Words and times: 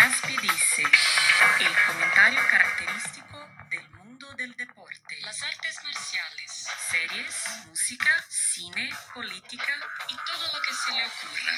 Legaspi 0.00 0.32
dice, 0.40 0.82
el 0.82 1.92
comentario 1.92 2.40
característico 2.50 3.38
del 3.70 3.86
mundo 3.98 4.26
del 4.38 4.50
deporte, 4.52 5.16
las 5.22 5.42
artes 5.42 5.78
marciales, 5.84 6.68
series, 6.90 7.68
música, 7.68 8.08
cine, 8.30 8.88
política 9.14 9.72
y 10.08 10.14
todo 10.14 10.46
lo 10.54 10.62
que 10.62 10.72
se 10.72 10.92
le 10.92 11.02
ocurra. 11.04 11.52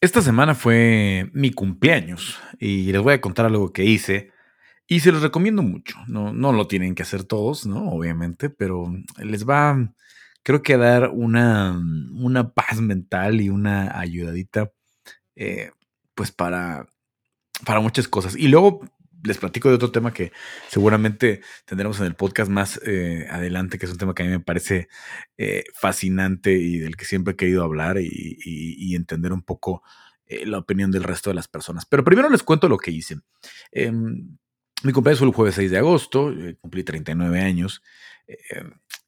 Esta 0.00 0.22
semana 0.22 0.56
fue 0.56 1.30
mi 1.32 1.52
cumpleaños 1.52 2.40
y 2.58 2.90
les 2.90 3.00
voy 3.00 3.14
a 3.14 3.20
contar 3.20 3.46
algo 3.46 3.72
que 3.72 3.84
hice 3.84 4.32
y 4.88 4.98
se 4.98 5.12
los 5.12 5.22
recomiendo 5.22 5.62
mucho. 5.62 5.96
No, 6.08 6.32
no 6.32 6.52
lo 6.52 6.66
tienen 6.66 6.96
que 6.96 7.04
hacer 7.04 7.22
todos, 7.22 7.64
¿no? 7.64 7.90
Obviamente, 7.90 8.50
pero 8.50 8.92
les 9.18 9.48
va, 9.48 9.76
creo 10.48 10.62
que 10.62 10.78
dar 10.78 11.10
una, 11.10 11.78
una 12.14 12.54
paz 12.54 12.80
mental 12.80 13.42
y 13.42 13.50
una 13.50 14.00
ayudadita, 14.00 14.72
eh, 15.36 15.72
pues 16.14 16.32
para, 16.32 16.88
para 17.66 17.80
muchas 17.80 18.08
cosas. 18.08 18.34
Y 18.34 18.48
luego 18.48 18.80
les 19.22 19.36
platico 19.36 19.68
de 19.68 19.74
otro 19.74 19.92
tema 19.92 20.14
que 20.14 20.32
seguramente 20.68 21.42
tendremos 21.66 22.00
en 22.00 22.06
el 22.06 22.14
podcast 22.14 22.50
más 22.50 22.80
eh, 22.86 23.26
adelante, 23.30 23.78
que 23.78 23.84
es 23.84 23.92
un 23.92 23.98
tema 23.98 24.14
que 24.14 24.22
a 24.22 24.24
mí 24.24 24.32
me 24.32 24.40
parece 24.40 24.88
eh, 25.36 25.64
fascinante 25.74 26.52
y 26.52 26.78
del 26.78 26.96
que 26.96 27.04
siempre 27.04 27.34
he 27.34 27.36
querido 27.36 27.62
hablar 27.62 27.98
y, 28.00 28.94
entender 28.96 29.34
un 29.34 29.42
poco 29.42 29.82
la 30.46 30.56
opinión 30.56 30.90
del 30.90 31.04
resto 31.04 31.28
de 31.28 31.34
las 31.34 31.48
personas. 31.48 31.84
Pero 31.84 32.04
primero 32.04 32.30
les 32.30 32.42
cuento 32.42 32.70
lo 32.70 32.78
que 32.78 32.90
hice. 32.90 33.18
Em, 33.70 34.38
mi 34.82 34.92
cumpleaños 34.92 35.18
fue 35.18 35.28
el 35.28 35.34
jueves 35.34 35.56
6 35.56 35.70
de 35.72 35.76
agosto, 35.76 36.32
cumplí 36.58 36.84
39 36.84 37.38
años. 37.38 37.82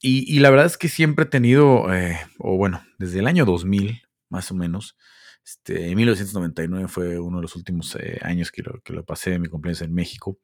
Eh, 0.02 0.24
y, 0.26 0.38
la 0.40 0.50
verdad 0.50 0.66
es 0.66 0.78
que 0.78 0.88
siempre 0.88 1.24
he 1.24 1.28
tenido, 1.28 1.92
eh, 1.92 2.18
o 2.38 2.56
bueno, 2.56 2.82
desde 2.98 3.20
el 3.20 3.26
año 3.26 3.44
2000, 3.44 4.02
más 4.28 4.50
o 4.50 4.54
menos, 4.54 4.96
este, 5.44 5.90
en 5.90 5.96
1999 5.96 6.88
fue 6.88 7.18
uno 7.18 7.38
de 7.38 7.42
los 7.42 7.56
últimos 7.56 7.96
años 8.22 8.52
que 8.52 8.62
lo, 8.62 8.80
que 8.82 8.92
lo 8.92 9.04
pasé 9.04 9.38
mi 9.38 9.48
cumpleaños 9.48 9.82
en 9.82 9.94
México. 9.94 10.38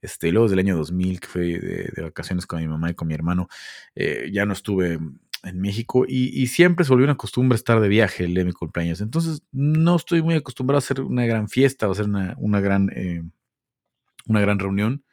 Este, 0.00 0.28
y 0.28 0.30
luego 0.32 0.46
desde 0.46 0.60
el 0.60 0.66
año 0.66 0.76
2000, 0.76 1.20
que 1.20 1.28
fue 1.28 1.42
de, 1.58 2.02
vacaciones 2.02 2.46
con 2.46 2.60
mi 2.60 2.68
mamá 2.68 2.90
y 2.90 2.94
con 2.94 3.08
mi 3.08 3.14
hermano, 3.14 3.48
ya 4.30 4.44
no 4.46 4.52
estuve 4.52 4.98
en 5.44 5.60
México 5.60 6.04
y, 6.06 6.46
siempre 6.48 6.84
se 6.84 6.90
volvió 6.90 7.04
una 7.04 7.16
costumbre 7.16 7.56
estar 7.56 7.80
de 7.80 7.88
viaje 7.88 8.24
el 8.24 8.34
de 8.34 8.44
mi 8.44 8.52
cumpleaños. 8.52 9.00
Entonces 9.00 9.42
no 9.52 9.96
estoy 9.96 10.22
muy 10.22 10.34
acostumbrado 10.34 10.78
a 10.78 10.84
hacer 10.84 11.00
una 11.00 11.26
gran 11.26 11.48
fiesta 11.48 11.88
o 11.88 11.92
hacer 11.92 12.06
una, 12.06 12.34
una 12.38 12.60
gran 12.60 12.90
una 14.26 14.40
gran 14.40 14.58
reunión. 14.58 15.04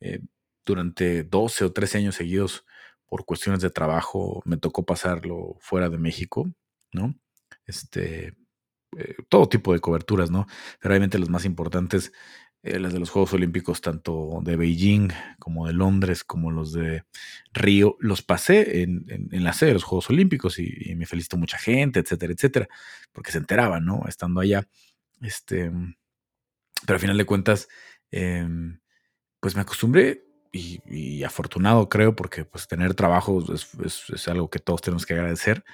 Eh, 0.00 0.20
durante 0.64 1.22
12 1.22 1.64
o 1.64 1.72
13 1.72 1.98
años 1.98 2.16
seguidos, 2.16 2.64
por 3.06 3.24
cuestiones 3.24 3.60
de 3.60 3.70
trabajo, 3.70 4.42
me 4.44 4.56
tocó 4.56 4.84
pasarlo 4.84 5.56
fuera 5.60 5.88
de 5.88 5.98
México, 5.98 6.50
¿no? 6.92 7.14
Este, 7.66 8.36
eh, 8.96 9.16
todo 9.28 9.48
tipo 9.48 9.72
de 9.72 9.80
coberturas, 9.80 10.30
¿no? 10.30 10.46
Obviamente 10.84 11.18
las 11.18 11.28
más 11.28 11.44
importantes, 11.44 12.12
eh, 12.62 12.78
las 12.78 12.92
de 12.92 13.00
los 13.00 13.10
Juegos 13.10 13.32
Olímpicos, 13.32 13.80
tanto 13.80 14.40
de 14.42 14.56
Beijing 14.56 15.10
como 15.38 15.66
de 15.66 15.72
Londres, 15.72 16.24
como 16.24 16.50
los 16.50 16.72
de 16.72 17.04
Río, 17.52 17.96
los 18.00 18.22
pasé 18.22 18.82
en, 18.82 19.06
la 19.30 19.52
sede 19.52 19.68
de 19.70 19.74
los 19.74 19.84
Juegos 19.84 20.10
Olímpicos 20.10 20.58
y, 20.58 20.94
me 20.96 21.06
felicitó 21.06 21.36
mucha 21.36 21.58
gente, 21.58 22.00
etcétera, 22.00 22.32
etcétera, 22.32 22.68
porque 23.12 23.32
se 23.32 23.38
enteraban, 23.38 23.84
¿no? 23.84 24.04
Estando 24.08 24.40
allá. 24.40 24.66
Este, 25.20 25.70
pero 26.86 26.96
a 26.96 27.00
final 27.00 27.16
de 27.16 27.24
cuentas, 27.24 27.68
Em, 28.10 28.78
pues 29.40 29.54
me 29.56 29.62
acostumbré 29.62 30.25
y, 30.56 31.24
afortunado 31.24 31.88
creo 31.88 32.14
porque 32.16 32.44
pues 32.44 32.68
tener 32.68 32.94
trabajo 32.94 33.44
es, 33.54 34.28
algo 34.28 34.50
que 34.50 34.58
todos 34.58 34.82
tenemos 34.82 35.06
que 35.06 35.14
agradecer 35.14 35.64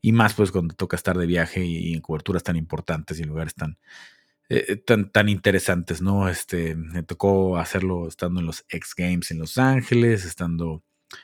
y 0.00 0.12
más 0.12 0.34
pues 0.34 0.50
cuando 0.52 0.74
toca 0.74 0.96
estar 0.96 1.16
de 1.16 1.26
viaje 1.26 1.64
y, 1.64 1.94
en 1.94 2.00
coberturas 2.00 2.42
tan 2.42 2.56
importantes 2.56 3.18
y 3.18 3.22
en 3.22 3.28
lugares 3.28 3.54
tan, 3.54 3.78
eh, 4.48 4.76
tan, 4.76 5.10
tan 5.10 5.28
interesantes, 5.28 6.02
¿no? 6.02 6.28
Este, 6.28 6.74
me 6.74 7.02
tocó 7.02 7.58
hacerlo 7.58 8.08
estando 8.08 8.40
en 8.40 8.46
los 8.46 8.64
X 8.68 8.94
Games 8.96 9.30
en 9.30 9.38
Los 9.38 9.58
Ángeles, 9.58 10.24
estando 10.24 10.82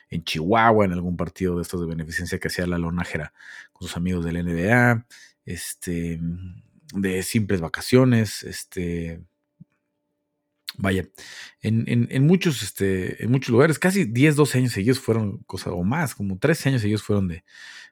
en 0.09 0.23
Chihuahua 0.23 0.85
en 0.85 0.93
algún 0.93 1.17
partido 1.17 1.55
de 1.55 1.63
estos 1.63 1.81
de 1.81 1.87
beneficencia 1.87 2.39
que 2.39 2.47
hacía 2.47 2.67
la 2.67 2.77
Lonajera 2.77 3.33
con 3.73 3.87
sus 3.87 3.97
amigos 3.97 4.25
del 4.25 4.43
NBA, 4.45 5.05
este, 5.45 6.19
de 6.93 7.23
simples 7.23 7.61
vacaciones, 7.61 8.43
este, 8.43 9.21
vaya, 10.77 11.05
en, 11.61 12.25
muchos, 12.25 12.61
este, 12.63 13.23
en 13.23 13.31
muchos 13.31 13.49
lugares, 13.49 13.79
casi 13.79 14.05
10, 14.05 14.35
12 14.35 14.57
años 14.59 14.71
seguidos 14.73 14.99
fueron 14.99 15.39
cosas, 15.39 15.73
o 15.75 15.83
más, 15.83 16.15
como 16.15 16.37
13 16.37 16.69
años 16.69 16.81
seguidos 16.81 17.03
fueron 17.03 17.27
de 17.27 17.43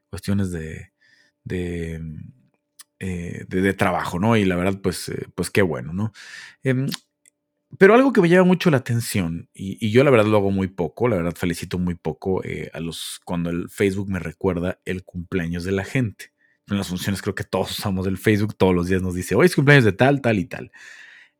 cuestiones 0.10 0.52
de, 0.52 0.92
de, 1.44 2.02
eh, 3.00 3.46
de, 3.48 3.74
trabajo, 3.74 4.20
¿no? 4.20 4.38
Y 4.38 4.46
la 4.46 4.56
verdad, 4.56 4.80
pues, 4.82 5.10
eh, 5.10 5.28
pues 5.36 5.50
qué 5.50 5.62
bueno, 5.62 5.94
¿no? 5.94 6.14
Em, 6.64 6.88
pero 7.78 7.94
algo 7.94 8.14
que 8.14 8.22
me 8.22 8.30
llama 8.30 8.46
mucho 8.46 8.72
la 8.72 8.78
atención, 8.78 9.50
y, 9.54 9.92
yo 9.92 10.04
la 10.04 10.10
verdad 10.12 10.28
lo 10.28 10.38
hago 10.38 10.52
muy 10.52 10.68
poco, 10.68 11.08
la 11.08 11.18
verdad 11.18 11.36
felicito 11.36 11.78
muy 11.78 11.96
poco 11.96 12.44
eh, 12.46 12.70
a 12.74 12.80
los, 12.80 13.20
cuando 13.26 13.50
el 13.50 13.70
Facebook 13.70 14.10
me 14.10 14.20
recuerda 14.20 14.80
el 14.86 15.04
cumpleaños 15.04 15.64
de 15.66 15.74
la 15.74 15.84
gente. 15.84 16.32
En 16.68 16.78
las 16.78 16.88
funciones 16.90 17.22
creo 17.22 17.36
que 17.36 17.44
todos 17.44 17.72
usamos 17.72 18.08
el 18.08 18.18
Facebook, 18.18 18.56
todos 18.58 18.74
los 18.74 18.88
días 18.88 19.02
nos 19.02 19.16
dice, 19.16 19.36
hoy 19.36 19.48
es 19.48 19.56
cumpleaños 19.56 19.86
de 19.86 19.94
tal, 19.94 20.22
tal 20.22 20.40
y 20.40 20.46
tal, 20.46 20.72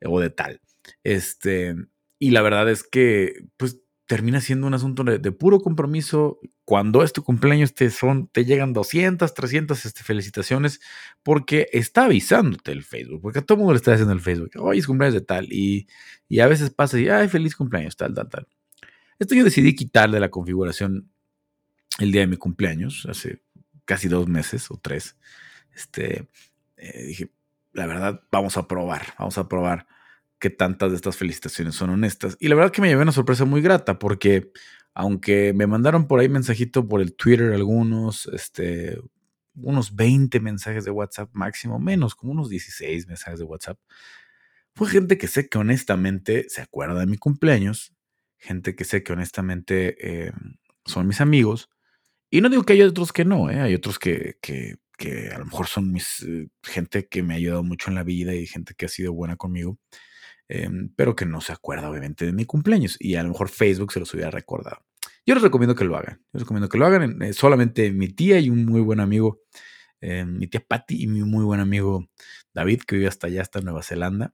o 0.06 0.20
de 0.20 0.30
tal. 0.30 0.62
Este, 1.04 1.76
y 2.20 2.32
la 2.32 2.42
verdad 2.42 2.70
es 2.70 2.84
que, 2.84 3.46
pues, 3.58 3.80
termina 4.08 4.40
siendo 4.40 4.68
un 4.68 4.74
asunto 4.74 5.04
de, 5.04 5.32
puro 5.32 5.60
compromiso. 5.60 6.40
Cuando 6.64 7.04
es 7.04 7.14
tu 7.14 7.24
cumpleaños, 7.24 7.74
te, 7.74 7.90
son, 7.90 8.28
te 8.28 8.46
llegan 8.46 8.74
200, 8.74 9.34
300 9.34 9.86
este, 9.86 10.04
felicitaciones, 10.04 10.82
porque 11.24 11.68
está 11.72 12.06
avisándote 12.06 12.72
el 12.72 12.84
Facebook, 12.84 13.22
porque 13.22 13.40
a 13.40 13.42
todo 13.42 13.58
mundo 13.58 13.74
le 13.74 13.78
está 13.78 13.94
haciendo 13.94 14.14
el 14.14 14.20
Facebook, 14.22 14.52
hoy 14.60 14.80
es 14.80 14.88
cumpleaños 14.88 15.14
de 15.14 15.22
tal, 15.22 15.52
y, 15.52 15.88
y 16.28 16.40
a 16.40 16.48
veces 16.48 16.70
pasa 16.70 17.00
y, 17.00 17.08
ay, 17.10 17.30
feliz 17.30 17.56
cumpleaños, 17.56 17.96
tal, 17.96 18.14
tal, 18.14 18.30
tal. 18.30 18.48
Esto 19.20 19.36
yo 19.36 19.44
decidí 19.44 19.76
quitar 19.76 20.12
de 20.12 20.20
la 20.20 20.30
configuración 20.30 21.10
el 22.00 22.12
día 22.12 22.22
de 22.22 22.28
mi 22.28 22.38
cumpleaños, 22.38 23.06
hace 23.10 23.42
casi 23.86 24.08
dos 24.08 24.28
meses 24.28 24.70
o 24.70 24.78
tres. 24.78 25.18
Este, 25.74 26.28
eh, 26.78 27.04
dije, 27.04 27.32
la 27.74 27.88
verdad, 27.88 28.22
vamos 28.32 28.58
a 28.58 28.68
probar, 28.68 29.14
vamos 29.18 29.38
a 29.38 29.48
probar 29.48 29.88
que 30.40 30.50
tantas 30.50 30.92
de 30.92 30.96
estas 30.98 31.18
felicitaciones 31.18 31.76
son 31.76 31.90
honestas. 31.90 32.38
Y 32.40 32.48
la 32.48 32.56
verdad 32.56 32.72
que 32.72 32.82
me 32.82 32.88
llevé 32.88 33.02
una 33.02 33.12
sorpresa 33.12 33.46
muy 33.46 33.62
grata 33.62 34.00
porque 34.00 34.52
aunque 34.94 35.54
me 35.54 35.68
mandaron 35.68 36.08
por 36.08 36.20
ahí 36.20 36.30
mensajito 36.30 36.88
por 36.88 37.02
el 37.02 37.16
Twitter 37.16 37.54
algunos, 37.54 38.26
este, 38.34 39.00
unos 39.56 39.96
20 39.96 40.40
mensajes 40.40 40.86
de 40.86 40.92
WhatsApp 40.92 41.30
máximo, 41.34 41.80
menos, 41.80 42.16
como 42.16 42.32
unos 42.32 42.50
16 42.50 43.08
mensajes 43.08 43.40
de 43.40 43.46
WhatsApp, 43.46 43.80
fue 44.74 44.88
gente 44.90 45.18
que 45.18 45.28
sé 45.28 45.50
que 45.50 45.58
honestamente 45.58 46.46
se 46.50 46.62
acuerda 46.62 47.00
de 47.00 47.08
mi 47.08 47.18
cumpleaños, 47.18 47.94
gente 48.38 48.76
que 48.76 48.86
sé 48.86 49.04
que 49.04 49.14
honestamente 49.14 49.98
eh, 50.00 50.32
son 50.86 51.08
mis 51.08 51.22
amigos. 51.22 51.70
Y 52.30 52.42
no 52.42 52.50
digo 52.50 52.64
que 52.64 52.74
hay 52.74 52.82
otros 52.82 53.14
que 53.14 53.26
no, 53.26 53.50
¿eh? 53.50 53.60
hay 53.62 53.74
otros 53.74 54.00
que, 54.00 54.38
que, 54.42 54.76
que, 54.98 55.30
a 55.30 55.40
lo 55.40 55.46
mejor 55.46 55.68
son 55.68 55.92
mis 55.92 56.24
eh, 56.24 56.48
gente 56.64 57.08
que 57.08 57.24
me 57.24 57.34
ha 57.34 57.38
ayudado 57.38 57.64
mucho 57.64 57.90
en 57.90 57.96
la 57.96 58.04
vida 58.04 58.36
y 58.36 58.46
gente 58.46 58.74
que 58.76 58.86
ha 58.86 58.90
sido 58.90 59.14
buena 59.14 59.36
conmigo. 59.36 59.80
Em, 60.50 60.90
pero 60.96 61.16
que 61.16 61.26
no 61.26 61.42
se 61.42 61.52
acuerda 61.52 61.90
obviamente 61.90 62.26
de 62.26 62.32
mi 62.32 62.46
cumpleaños 62.46 62.96
y 63.00 63.16
a 63.16 63.24
lo 63.24 63.30
mejor 63.30 63.50
Facebook 63.50 63.92
se 63.92 64.00
los 64.00 64.14
hubiera 64.14 64.32
recordado. 64.32 64.86
Yo 65.26 65.34
les 65.34 65.44
recomiendo 65.44 65.76
que 65.76 65.84
lo 65.84 65.98
hagan. 65.98 66.22
Les 66.32 66.44
recomiendo 66.44 66.70
que 66.70 66.78
lo 66.78 66.86
hagan. 66.86 67.22
Eh, 67.22 67.34
solamente 67.34 67.92
mi 67.92 68.08
tía 68.08 68.40
y 68.40 68.50
un 68.50 68.66
muy 68.66 68.80
buen 68.80 69.02
amigo, 69.02 69.42
eh, 70.00 70.24
mi 70.26 70.48
tía 70.48 70.64
Patty 70.66 71.04
y 71.04 71.08
mi 71.08 71.22
muy 71.24 71.44
buen 71.44 71.60
amigo 71.60 72.10
David, 72.54 72.82
que 72.88 72.96
vive 72.96 73.08
hasta 73.08 73.28
allá, 73.28 73.42
hasta 73.42 73.62
Nueva 73.62 73.84
Zelanda, 73.84 74.34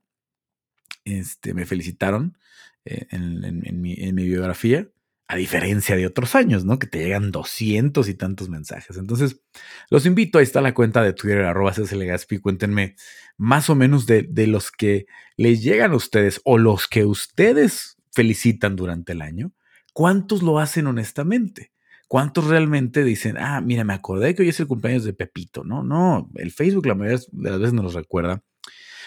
este, 1.04 1.52
me 1.52 1.66
felicitaron 1.66 2.38
eh, 2.84 3.06
en 3.10 3.80
mi 3.80 4.24
biografía 4.24 4.88
a 5.26 5.36
diferencia 5.36 5.96
de 5.96 6.06
otros 6.06 6.34
años, 6.34 6.64
¿no? 6.64 6.78
Que 6.78 6.86
te 6.86 6.98
llegan 6.98 7.30
doscientos 7.30 8.08
y 8.08 8.14
tantos 8.14 8.48
mensajes. 8.50 8.96
Entonces, 8.98 9.40
los 9.88 10.04
invito, 10.04 10.38
ahí 10.38 10.44
está 10.44 10.60
la 10.60 10.74
cuenta 10.74 11.02
de 11.02 11.14
Twitter, 11.14 11.42
arroba 11.42 11.72
Gaspi, 11.74 12.38
cuéntenme 12.38 12.96
más 13.38 13.70
o 13.70 13.74
menos 13.74 14.06
de, 14.06 14.28
los 14.46 14.70
que 14.70 15.06
les 15.36 15.62
llegan 15.62 15.92
a 15.92 15.96
ustedes 15.96 16.40
o 16.44 16.58
los 16.58 16.88
que 16.88 17.04
ustedes 17.04 17.96
felicitan 18.12 18.76
durante 18.76 19.12
el 19.12 19.22
año, 19.22 19.52
¿cuántos 19.92 20.42
lo 20.42 20.58
hacen 20.58 20.86
honestamente? 20.86 21.72
¿Cuántos 22.06 22.46
realmente 22.46 23.02
dicen, 23.02 23.36
ah, 23.38 23.60
mira, 23.60 23.82
me 23.82 23.94
acordé 23.94 24.34
que 24.34 24.42
hoy 24.42 24.50
es 24.50 24.60
el 24.60 24.66
cumpleaños 24.66 25.04
de 25.04 25.14
Pepito? 25.14 25.64
No, 25.64 25.82
no, 25.82 26.30
el 26.34 26.52
Facebook 26.52 26.86
la 26.86 26.94
mayoría 26.94 27.24
de 27.32 27.50
las 27.50 27.58
veces 27.58 27.72
nos 27.72 27.92
lo 27.92 27.98
recuerda. 27.98 28.42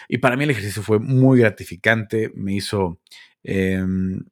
Y 0.09 0.17
para 0.17 0.35
mí 0.35 0.43
el 0.45 0.49
ejercicio 0.49 0.81
fue 0.81 0.99
muy 0.99 1.39
gratificante, 1.39 2.31
me 2.33 2.55
hizo... 2.55 2.99
Em, 3.43 4.23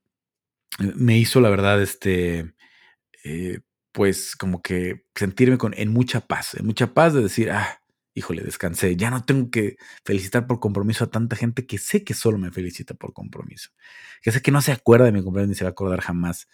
me 0.80 1.18
hizo, 1.18 1.42
la 1.42 1.50
verdad, 1.50 1.82
este, 1.82 2.54
eh, 3.24 3.60
pues 3.92 4.36
como 4.36 4.62
que 4.62 5.06
sentirme 5.16 5.58
con, 5.58 5.74
en 5.78 5.92
mucha 5.92 6.22
paz, 6.22 6.56
en 6.56 6.66
mucha 6.66 6.94
paz 6.94 7.14
de 7.14 7.22
decir, 7.22 7.52
ah, 7.52 7.82
híjole, 8.14 8.44
descansé, 8.44 8.96
ya 8.96 9.10
no 9.10 9.24
tengo 9.24 9.50
que 9.52 9.78
felicitar 10.06 10.48
por 10.48 10.60
compromiso 10.60 11.06
a 11.06 11.12
tanta 11.12 11.36
gente 11.36 11.66
que 11.66 11.78
sé 11.78 12.04
que 12.04 12.14
solo 12.14 12.38
me 12.38 12.52
felicita 12.52 12.94
por 12.94 13.14
compromiso, 13.14 13.72
que 14.22 14.32
sé 14.32 14.42
que 14.42 14.52
no 14.52 14.62
se 14.62 14.72
acuerda 14.72 15.06
de 15.06 15.12
mi 15.12 15.22
cumpleaños 15.22 15.50
ni 15.50 15.56
se 15.56 15.66
va 15.66 15.70
a 15.70 15.72
acordar 15.72 16.02
jamás 16.02 16.48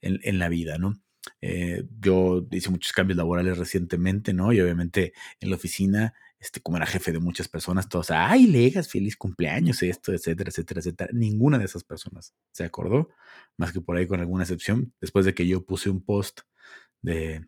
en, 0.00 0.38
la 0.38 0.48
vida, 0.48 0.78
¿no? 0.78 0.94
Eh, 1.40 1.84
yo 2.00 2.46
hice 2.52 2.70
muchos 2.70 2.92
cambios 2.92 3.16
laborales 3.16 3.58
recientemente, 3.58 4.32
¿no? 4.32 4.52
Y 4.52 4.60
obviamente 4.60 5.12
en 5.40 5.50
la 5.50 5.56
oficina 5.56 6.14
este, 6.40 6.60
como 6.60 6.76
era 6.76 6.86
jefe 6.86 7.12
de 7.12 7.18
muchas 7.18 7.48
personas, 7.48 7.88
todos, 7.88 8.10
ay, 8.10 8.46
Legas, 8.46 8.88
feliz 8.88 9.16
cumpleaños, 9.16 9.82
esto, 9.82 10.12
etcétera, 10.12 10.50
etcétera, 10.50 10.80
etcétera. 10.80 11.10
Ninguna 11.12 11.58
de 11.58 11.64
esas 11.64 11.84
personas 11.84 12.34
se 12.52 12.64
acordó, 12.64 13.10
más 13.56 13.72
que 13.72 13.80
por 13.80 13.96
ahí 13.96 14.06
con 14.06 14.20
alguna 14.20 14.44
excepción, 14.44 14.92
después 15.00 15.24
de 15.24 15.34
que 15.34 15.46
yo 15.46 15.66
puse 15.66 15.90
un 15.90 16.00
post 16.04 16.40
de, 17.02 17.46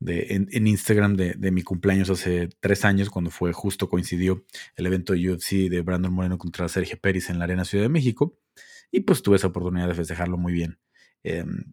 en, 0.00 0.66
Instagram 0.66 1.16
de, 1.16 1.50
mi 1.50 1.62
cumpleaños 1.62 2.10
hace 2.10 2.48
tres 2.60 2.84
años, 2.84 3.10
cuando 3.10 3.30
fue 3.30 3.52
justo 3.52 3.88
coincidió 3.88 4.44
el 4.76 4.86
evento 4.86 5.12
de 5.12 5.30
UFC 5.30 5.68
de 5.68 5.82
Brandon 5.82 6.12
Moreno 6.12 6.38
contra 6.38 6.68
Sergio 6.68 6.98
Pérez 7.00 7.30
en 7.30 7.38
la 7.38 7.44
Arena 7.44 7.64
Ciudad 7.64 7.84
de 7.84 7.88
México, 7.90 8.38
y 8.90 9.00
pues 9.00 9.22
tuve 9.22 9.36
esa 9.36 9.48
oportunidad 9.48 9.88
de 9.88 9.94
festejarlo 9.94 10.38
muy 10.38 10.52
bien. 10.52 10.78
Em, 11.24 11.72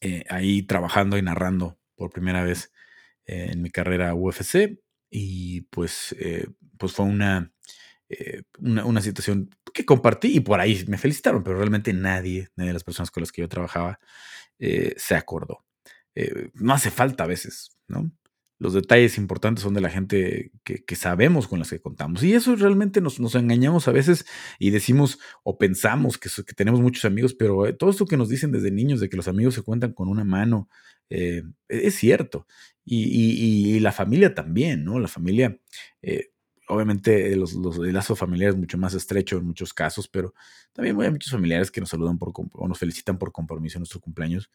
eh, 0.00 0.24
ahí 0.28 0.62
trabajando 0.62 1.18
y 1.18 1.22
narrando 1.22 1.78
por 1.96 2.10
primera 2.10 2.42
vez 2.42 2.72
en 3.26 3.62
mi 3.62 3.70
carrera 3.70 4.14
UFC 4.14 4.78
y 5.10 5.62
pues, 5.62 6.14
eh, 6.18 6.48
pues 6.78 6.92
fue 6.92 7.06
eh, 8.08 8.42
una, 8.58 8.84
una, 8.84 9.00
situación 9.00 9.50
que 9.72 9.84
compartí 9.84 10.36
y 10.36 10.40
por 10.40 10.60
ahí 10.60 10.84
me 10.88 10.98
felicitaron, 10.98 11.42
pero 11.42 11.58
realmente 11.58 11.92
nadie, 11.92 12.48
nadie 12.56 12.68
de 12.68 12.74
las 12.74 12.84
personas 12.84 13.10
con 13.10 13.22
las 13.22 13.32
que 13.32 13.42
yo 13.42 13.48
trabajaba 13.48 13.98
se 14.58 15.14
acordó. 15.14 15.64
no 16.54 16.72
hace 16.72 16.90
falta 16.90 17.24
a 17.24 17.26
veces, 17.26 17.76
¿no? 17.88 18.10
los 18.58 18.72
detalles 18.72 19.18
importantes 19.18 19.62
son 19.62 19.74
de 19.74 19.80
la 19.80 19.90
gente 19.90 20.50
que, 20.64 20.96
sabemos 20.96 21.46
con 21.46 21.58
las 21.58 21.70
que 21.70 21.80
contamos. 21.80 22.22
Y 22.22 22.32
eso 22.32 22.56
realmente 22.56 23.00
nos, 23.00 23.18
engañamos 23.34 23.86
a 23.86 23.92
veces 23.92 24.24
y 24.58 24.70
decimos 24.70 25.18
o 25.42 25.58
pensamos 25.58 26.16
que, 26.16 26.30
que 26.30 26.54
tenemos 26.54 26.80
muchos 26.80 27.04
amigos, 27.04 27.34
pero 27.34 27.66
eh, 27.66 27.74
todo 27.74 27.90
esto 27.90 28.06
que 28.06 28.16
nos 28.16 28.28
dicen 28.28 28.52
desde 28.52 28.70
niños 28.70 29.00
de 29.00 29.08
que 29.10 29.16
los 29.16 29.28
amigos 29.28 29.54
se 29.54 29.62
cuentan 29.62 29.92
con 29.92 30.08
una 30.08 30.24
mano, 30.24 30.68
eh, 31.10 31.42
es 31.68 31.94
cierto. 31.96 32.46
Y, 32.84 33.80
la 33.80 33.92
familia 33.92 34.34
también, 34.34 34.84
¿no? 34.84 34.98
La 34.98 35.08
familia, 35.08 35.58
eh, 36.02 36.30
obviamente 36.68 37.34
los, 37.36 37.54
los, 37.54 37.78
el 37.78 37.92
lazo 37.92 38.16
familiar 38.16 38.50
es 38.50 38.56
mucho 38.56 38.78
más 38.78 38.94
estrecho 38.94 39.38
en 39.38 39.46
muchos 39.46 39.74
casos, 39.74 40.08
pero 40.08 40.34
también 40.72 41.00
hay 41.00 41.10
muchos 41.10 41.32
familiares 41.32 41.70
que 41.70 41.80
nos 41.80 41.90
saludan 41.90 42.18
por, 42.18 42.32
o 42.52 42.68
nos 42.68 42.78
felicitan 42.78 43.18
por 43.18 43.32
compromiso 43.32 43.78
en 43.78 43.80
nuestro 43.80 44.00
cumpleaños. 44.00 44.50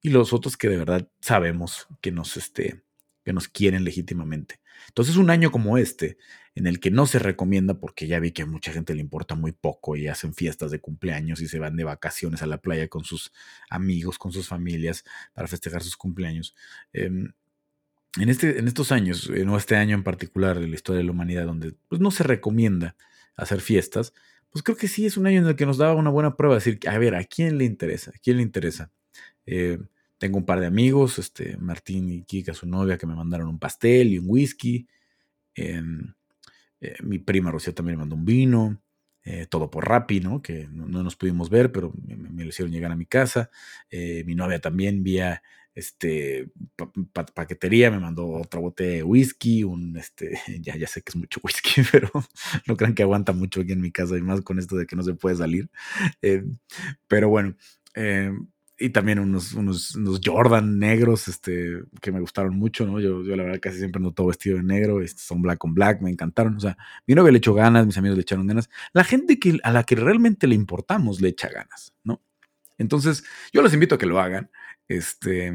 Y 0.00 0.10
los 0.10 0.32
otros 0.32 0.56
que 0.56 0.68
de 0.68 0.78
verdad 0.78 1.08
sabemos 1.20 1.86
que 2.00 2.12
nos, 2.12 2.36
este, 2.36 2.82
que 3.24 3.32
nos 3.32 3.48
quieren 3.48 3.84
legítimamente. 3.84 4.60
Entonces, 4.88 5.16
un 5.16 5.30
año 5.30 5.50
como 5.50 5.78
este, 5.78 6.18
en 6.54 6.66
el 6.66 6.78
que 6.78 6.90
no 6.90 7.06
se 7.06 7.18
recomienda, 7.18 7.74
porque 7.74 8.06
ya 8.06 8.20
vi 8.20 8.32
que 8.32 8.42
a 8.42 8.46
mucha 8.46 8.72
gente 8.72 8.94
le 8.94 9.00
importa 9.00 9.34
muy 9.34 9.52
poco 9.52 9.96
y 9.96 10.06
hacen 10.06 10.34
fiestas 10.34 10.70
de 10.70 10.80
cumpleaños 10.80 11.40
y 11.40 11.48
se 11.48 11.58
van 11.58 11.76
de 11.76 11.84
vacaciones 11.84 12.42
a 12.42 12.46
la 12.46 12.58
playa 12.58 12.88
con 12.88 13.04
sus 13.04 13.32
amigos, 13.70 14.18
con 14.18 14.32
sus 14.32 14.46
familias, 14.46 15.04
para 15.32 15.48
festejar 15.48 15.82
sus 15.82 15.96
cumpleaños. 15.96 16.54
Em, 16.92 17.32
en, 18.20 18.28
este, 18.28 18.58
en 18.58 18.68
estos 18.68 18.92
años, 18.92 19.28
no 19.30 19.56
este 19.56 19.76
año 19.76 19.96
en 19.96 20.04
particular 20.04 20.60
de 20.60 20.68
la 20.68 20.74
historia 20.74 20.98
de 20.98 21.04
la 21.04 21.12
humanidad, 21.12 21.46
donde 21.46 21.74
pues, 21.88 22.00
no 22.00 22.10
se 22.10 22.22
recomienda 22.22 22.96
hacer 23.36 23.60
fiestas, 23.60 24.12
pues 24.50 24.62
creo 24.62 24.76
que 24.76 24.86
sí 24.86 25.04
es 25.04 25.16
un 25.16 25.26
año 25.26 25.40
en 25.40 25.48
el 25.48 25.56
que 25.56 25.66
nos 25.66 25.78
daba 25.78 25.94
una 25.94 26.10
buena 26.10 26.36
prueba 26.36 26.54
de 26.54 26.60
decir, 26.60 26.78
a 26.88 26.96
ver, 26.98 27.16
¿a 27.16 27.24
quién 27.24 27.58
le 27.58 27.64
interesa? 27.64 28.12
¿A 28.14 28.18
quién 28.22 28.36
le 28.36 28.44
interesa? 28.44 28.92
Eh, 29.46 29.80
tengo 30.24 30.38
un 30.38 30.46
par 30.46 30.58
de 30.58 30.64
amigos, 30.64 31.18
este, 31.18 31.58
Martín 31.58 32.10
y 32.10 32.22
Kika, 32.22 32.54
su 32.54 32.66
novia, 32.66 32.96
que 32.96 33.06
me 33.06 33.14
mandaron 33.14 33.46
un 33.46 33.58
pastel 33.58 34.14
y 34.14 34.18
un 34.18 34.24
whisky. 34.26 34.88
Em, 35.54 36.14
eh, 36.80 36.94
mi 37.02 37.18
prima 37.18 37.50
Rocío 37.50 37.74
también 37.74 37.98
me 37.98 38.04
mandó 38.04 38.16
un 38.16 38.24
vino. 38.24 38.80
Eh, 39.22 39.46
todo 39.50 39.70
por 39.70 39.86
Rappi, 39.86 40.20
¿no? 40.20 40.40
Que 40.40 40.66
no, 40.72 41.02
nos 41.02 41.16
pudimos 41.16 41.50
ver, 41.50 41.72
pero 41.72 41.92
me, 42.06 42.42
lo 42.42 42.48
hicieron 42.48 42.72
llegar 42.72 42.90
a 42.90 42.96
mi 42.96 43.04
casa. 43.04 43.50
Eh, 43.90 44.24
mi 44.24 44.34
novia 44.34 44.62
también 44.62 45.02
vía 45.02 45.42
este, 45.74 46.48
paquetería, 47.34 47.90
me 47.90 47.98
mandó 48.00 48.26
otra 48.26 48.60
botella 48.60 48.92
de 48.92 49.02
whisky, 49.02 49.62
un, 49.62 49.94
este, 49.98 50.40
ya, 50.62 50.74
ya 50.74 50.86
sé 50.86 51.02
que 51.02 51.10
es 51.10 51.16
mucho 51.16 51.38
whisky, 51.42 51.82
pero 51.92 52.10
no 52.66 52.78
crean 52.78 52.94
que 52.94 53.02
aguanta 53.02 53.34
mucho 53.34 53.60
aquí 53.60 53.72
en 53.72 53.82
mi 53.82 53.92
casa 53.92 54.16
y 54.16 54.22
más 54.22 54.40
con 54.40 54.58
esto 54.58 54.76
de 54.76 54.86
que 54.86 54.96
no 54.96 55.02
se 55.02 55.12
puede 55.12 55.36
salir. 55.36 55.68
pero 57.08 57.28
bueno, 57.28 57.56
y 58.78 58.90
también 58.90 59.20
unos, 59.20 59.52
unos, 59.52 59.94
unos, 59.94 60.20
Jordan 60.24 60.78
negros 60.78 61.28
este, 61.28 61.82
que 62.00 62.10
me 62.10 62.20
gustaron 62.20 62.56
mucho, 62.56 62.86
¿no? 62.86 63.00
Yo, 63.00 63.22
yo 63.22 63.36
la 63.36 63.44
verdad 63.44 63.60
casi 63.60 63.78
siempre 63.78 63.98
ando 63.98 64.12
todo 64.12 64.28
vestido 64.28 64.56
de 64.56 64.64
negro, 64.64 65.00
este, 65.00 65.22
son 65.22 65.42
black 65.42 65.64
on 65.64 65.74
black, 65.74 66.00
me 66.00 66.10
encantaron. 66.10 66.56
O 66.56 66.60
sea, 66.60 66.76
mi 67.06 67.14
novia 67.14 67.30
le 67.32 67.38
echó 67.38 67.54
ganas, 67.54 67.86
mis 67.86 67.96
amigos 67.98 68.16
le 68.16 68.22
echaron 68.22 68.46
ganas. 68.46 68.68
La 68.92 69.04
gente 69.04 69.38
que, 69.38 69.58
a 69.62 69.70
la 69.70 69.84
que 69.84 69.94
realmente 69.94 70.46
le 70.46 70.56
importamos 70.56 71.20
le 71.20 71.28
echa 71.28 71.48
ganas, 71.48 71.94
¿no? 72.02 72.20
Entonces, 72.76 73.24
yo 73.52 73.62
los 73.62 73.72
invito 73.72 73.94
a 73.94 73.98
que 73.98 74.06
lo 74.06 74.18
hagan. 74.18 74.50
Este, 74.88 75.52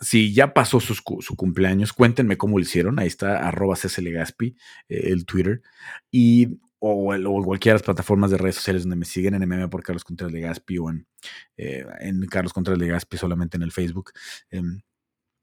si 0.00 0.32
ya 0.32 0.54
pasó 0.54 0.80
su, 0.80 0.94
su 0.94 1.36
cumpleaños, 1.36 1.92
cuéntenme 1.92 2.38
cómo 2.38 2.58
lo 2.58 2.62
hicieron. 2.62 2.98
Ahí 2.98 3.06
está, 3.06 3.46
arroba 3.46 3.76
Gaspi, 3.76 4.56
eh, 4.88 5.08
el 5.10 5.26
Twitter. 5.26 5.62
Y 6.10 6.58
o, 6.84 7.14
o, 7.14 7.44
cualquiera 7.44 7.74
de 7.74 7.78
las 7.78 7.84
plataformas 7.84 8.32
de 8.32 8.38
redes 8.38 8.56
sociales 8.56 8.82
donde 8.82 8.96
me 8.96 9.04
siguen 9.04 9.34
en 9.34 9.48
MM 9.48 9.68
por 9.68 9.84
Carlos 9.84 10.02
Contreras 10.02 10.32
de 10.32 10.40
Gaspi 10.40 10.78
o 10.78 10.90
en, 10.90 11.06
eh, 11.56 11.86
en 12.00 12.26
Carlos 12.26 12.52
Contreras 12.52 12.80
de 12.80 12.88
Gaspi 12.88 13.16
solamente 13.16 13.56
en 13.56 13.62
el 13.62 13.70
Facebook. 13.70 14.10
Em, 14.50 14.82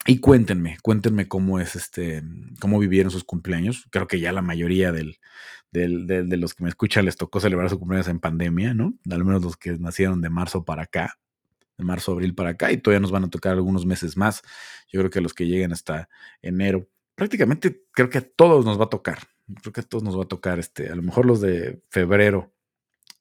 y 0.05 0.19
cuéntenme, 0.19 0.77
cuéntenme 0.81 1.29
cómo 1.29 1.59
es 1.61 1.77
este, 1.77 2.23
cómo 2.59 2.77
vivieron 2.77 3.09
sus 3.09 3.23
cumpleaños. 3.23 3.87
Creo 3.89 4.05
que 4.05 4.19
ya 4.19 4.33
la 4.33 4.41
mayoría 4.41 4.91
del, 4.91 5.17
del, 5.71 6.07
de 6.07 6.37
los 6.37 6.53
que 6.53 6.63
me 6.63 6.69
escuchan 6.69 7.05
les 7.05 7.15
tocó 7.15 7.39
celebrar 7.39 7.69
su 7.69 7.79
cumpleaños 7.79 8.09
en 8.09 8.19
pandemia, 8.19 8.73
¿no? 8.73 8.93
Al 9.09 9.23
menos 9.23 9.41
los 9.41 9.55
que 9.55 9.77
nacieron 9.77 10.19
de 10.19 10.29
marzo 10.29 10.65
para 10.65 10.83
acá, 10.83 11.19
de 11.77 11.85
marzo, 11.85 12.11
abril 12.11 12.35
para 12.35 12.49
acá, 12.51 12.71
y 12.71 12.77
todavía 12.77 12.99
nos 12.99 13.11
van 13.11 13.23
a 13.25 13.29
tocar 13.29 13.53
algunos 13.53 13.85
meses 13.85 14.17
más. 14.17 14.41
Yo 14.91 14.99
creo 14.99 15.09
que 15.09 15.21
los 15.21 15.33
que 15.33 15.47
lleguen 15.47 15.71
hasta 15.71 16.09
enero, 16.41 16.89
prácticamente 17.15 17.83
creo 17.93 18.09
que 18.09 18.17
a 18.17 18.29
todos 18.29 18.65
nos 18.65 18.77
va 18.77 18.85
a 18.85 18.89
tocar 18.89 19.19
creo 19.61 19.73
que 19.73 19.81
a 19.81 19.83
todos 19.83 20.03
nos 20.03 20.17
va 20.17 20.23
a 20.23 20.27
tocar, 20.27 20.59
este, 20.59 20.89
a 20.89 20.95
lo 20.95 21.01
mejor 21.01 21.25
los 21.25 21.41
de 21.41 21.81
febrero, 21.89 22.53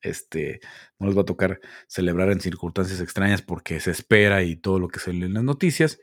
este, 0.03 0.61
no 0.99 1.07
les 1.07 1.17
va 1.17 1.23
a 1.23 1.27
tocar 1.27 1.61
celebrar 1.87 2.31
en 2.31 2.41
circunstancias 2.41 3.01
extrañas 3.01 3.43
porque 3.43 3.81
se 3.81 3.91
espera 3.91 4.43
y 4.43 4.57
todo 4.57 4.79
lo 4.79 4.89
que 4.89 5.01
se 5.01 5.13
lee 5.13 5.27
en 5.27 5.35
las 5.35 5.45
noticias. 5.45 6.01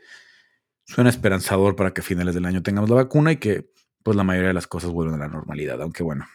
Suena 0.86 1.10
esperanzador 1.10 1.75
para 1.75 1.94
que 1.94 2.01
a 2.01 2.04
finales 2.04 2.36
del 2.36 2.45
año 2.45 2.63
tengamos 2.63 2.89
la 2.89 2.98
vacuna 2.98 3.31
y 3.31 3.38
que 3.38 3.69
pues 4.04 4.16
la 4.16 4.24
mayoría 4.24 4.50
de 4.50 4.54
las 4.54 4.68
cosas 4.68 4.92
vuelvan 4.92 5.16
a 5.16 5.25
la 5.25 5.33
normalidad. 5.33 5.81
Aunque 5.81 6.04
bueno, 6.04 6.28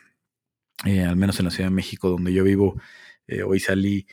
eh, 0.84 1.02
al 1.04 1.16
menos 1.16 1.38
en 1.38 1.44
la 1.46 1.50
Ciudad 1.50 1.70
de 1.70 1.74
México 1.74 2.08
donde 2.08 2.32
yo 2.32 2.42
vivo, 2.44 2.80
eh, 3.28 3.42
hoy 3.42 3.60
salí 3.60 4.06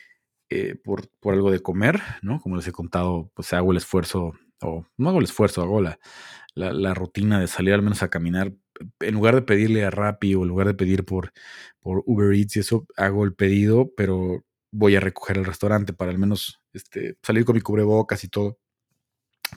eh, 0.50 0.76
por, 0.76 1.08
por, 1.20 1.34
algo 1.34 1.50
de 1.50 1.60
comer, 1.60 2.00
¿no? 2.22 2.40
Como 2.40 2.56
les 2.56 2.66
he 2.68 2.72
contado, 2.72 3.30
pues 3.34 3.52
hago 3.52 3.72
el 3.72 3.78
esfuerzo, 3.78 4.32
o 4.60 4.86
no 4.96 5.08
hago 5.08 5.18
el 5.18 5.24
esfuerzo, 5.24 5.62
hago 5.62 5.80
la, 5.80 5.98
la 6.54 6.94
rutina 6.94 7.40
de 7.40 7.48
salir 7.48 7.74
al 7.74 7.82
menos 7.82 8.02
a 8.02 8.10
caminar 8.10 8.52
en 9.00 9.14
lugar 9.14 9.34
de 9.34 9.42
pedirle 9.42 9.84
a 9.84 9.90
Rappi 9.90 10.34
o 10.34 10.42
en 10.42 10.48
lugar 10.48 10.66
de 10.66 10.74
pedir 10.74 11.04
por, 11.04 11.32
por 11.80 12.02
Uber 12.06 12.34
Eats 12.34 12.56
y 12.56 12.60
eso, 12.60 12.86
hago 12.96 13.24
el 13.24 13.34
pedido, 13.34 13.92
pero 13.96 14.44
voy 14.70 14.96
a 14.96 15.00
recoger 15.00 15.38
el 15.38 15.44
restaurante 15.44 15.92
para 15.92 16.10
al 16.10 16.18
menos 16.18 16.60
este, 16.72 17.16
salir 17.22 17.44
con 17.44 17.54
mi 17.54 17.60
cubrebocas 17.60 18.24
y 18.24 18.28
todo. 18.28 18.58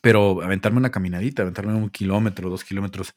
Pero 0.01 0.41
aventarme 0.41 0.77
una 0.77 0.91
caminadita, 0.91 1.41
aventarme 1.41 1.73
un 1.73 1.89
kilómetro, 1.89 2.49
dos 2.49 2.63
kilómetros 2.63 3.13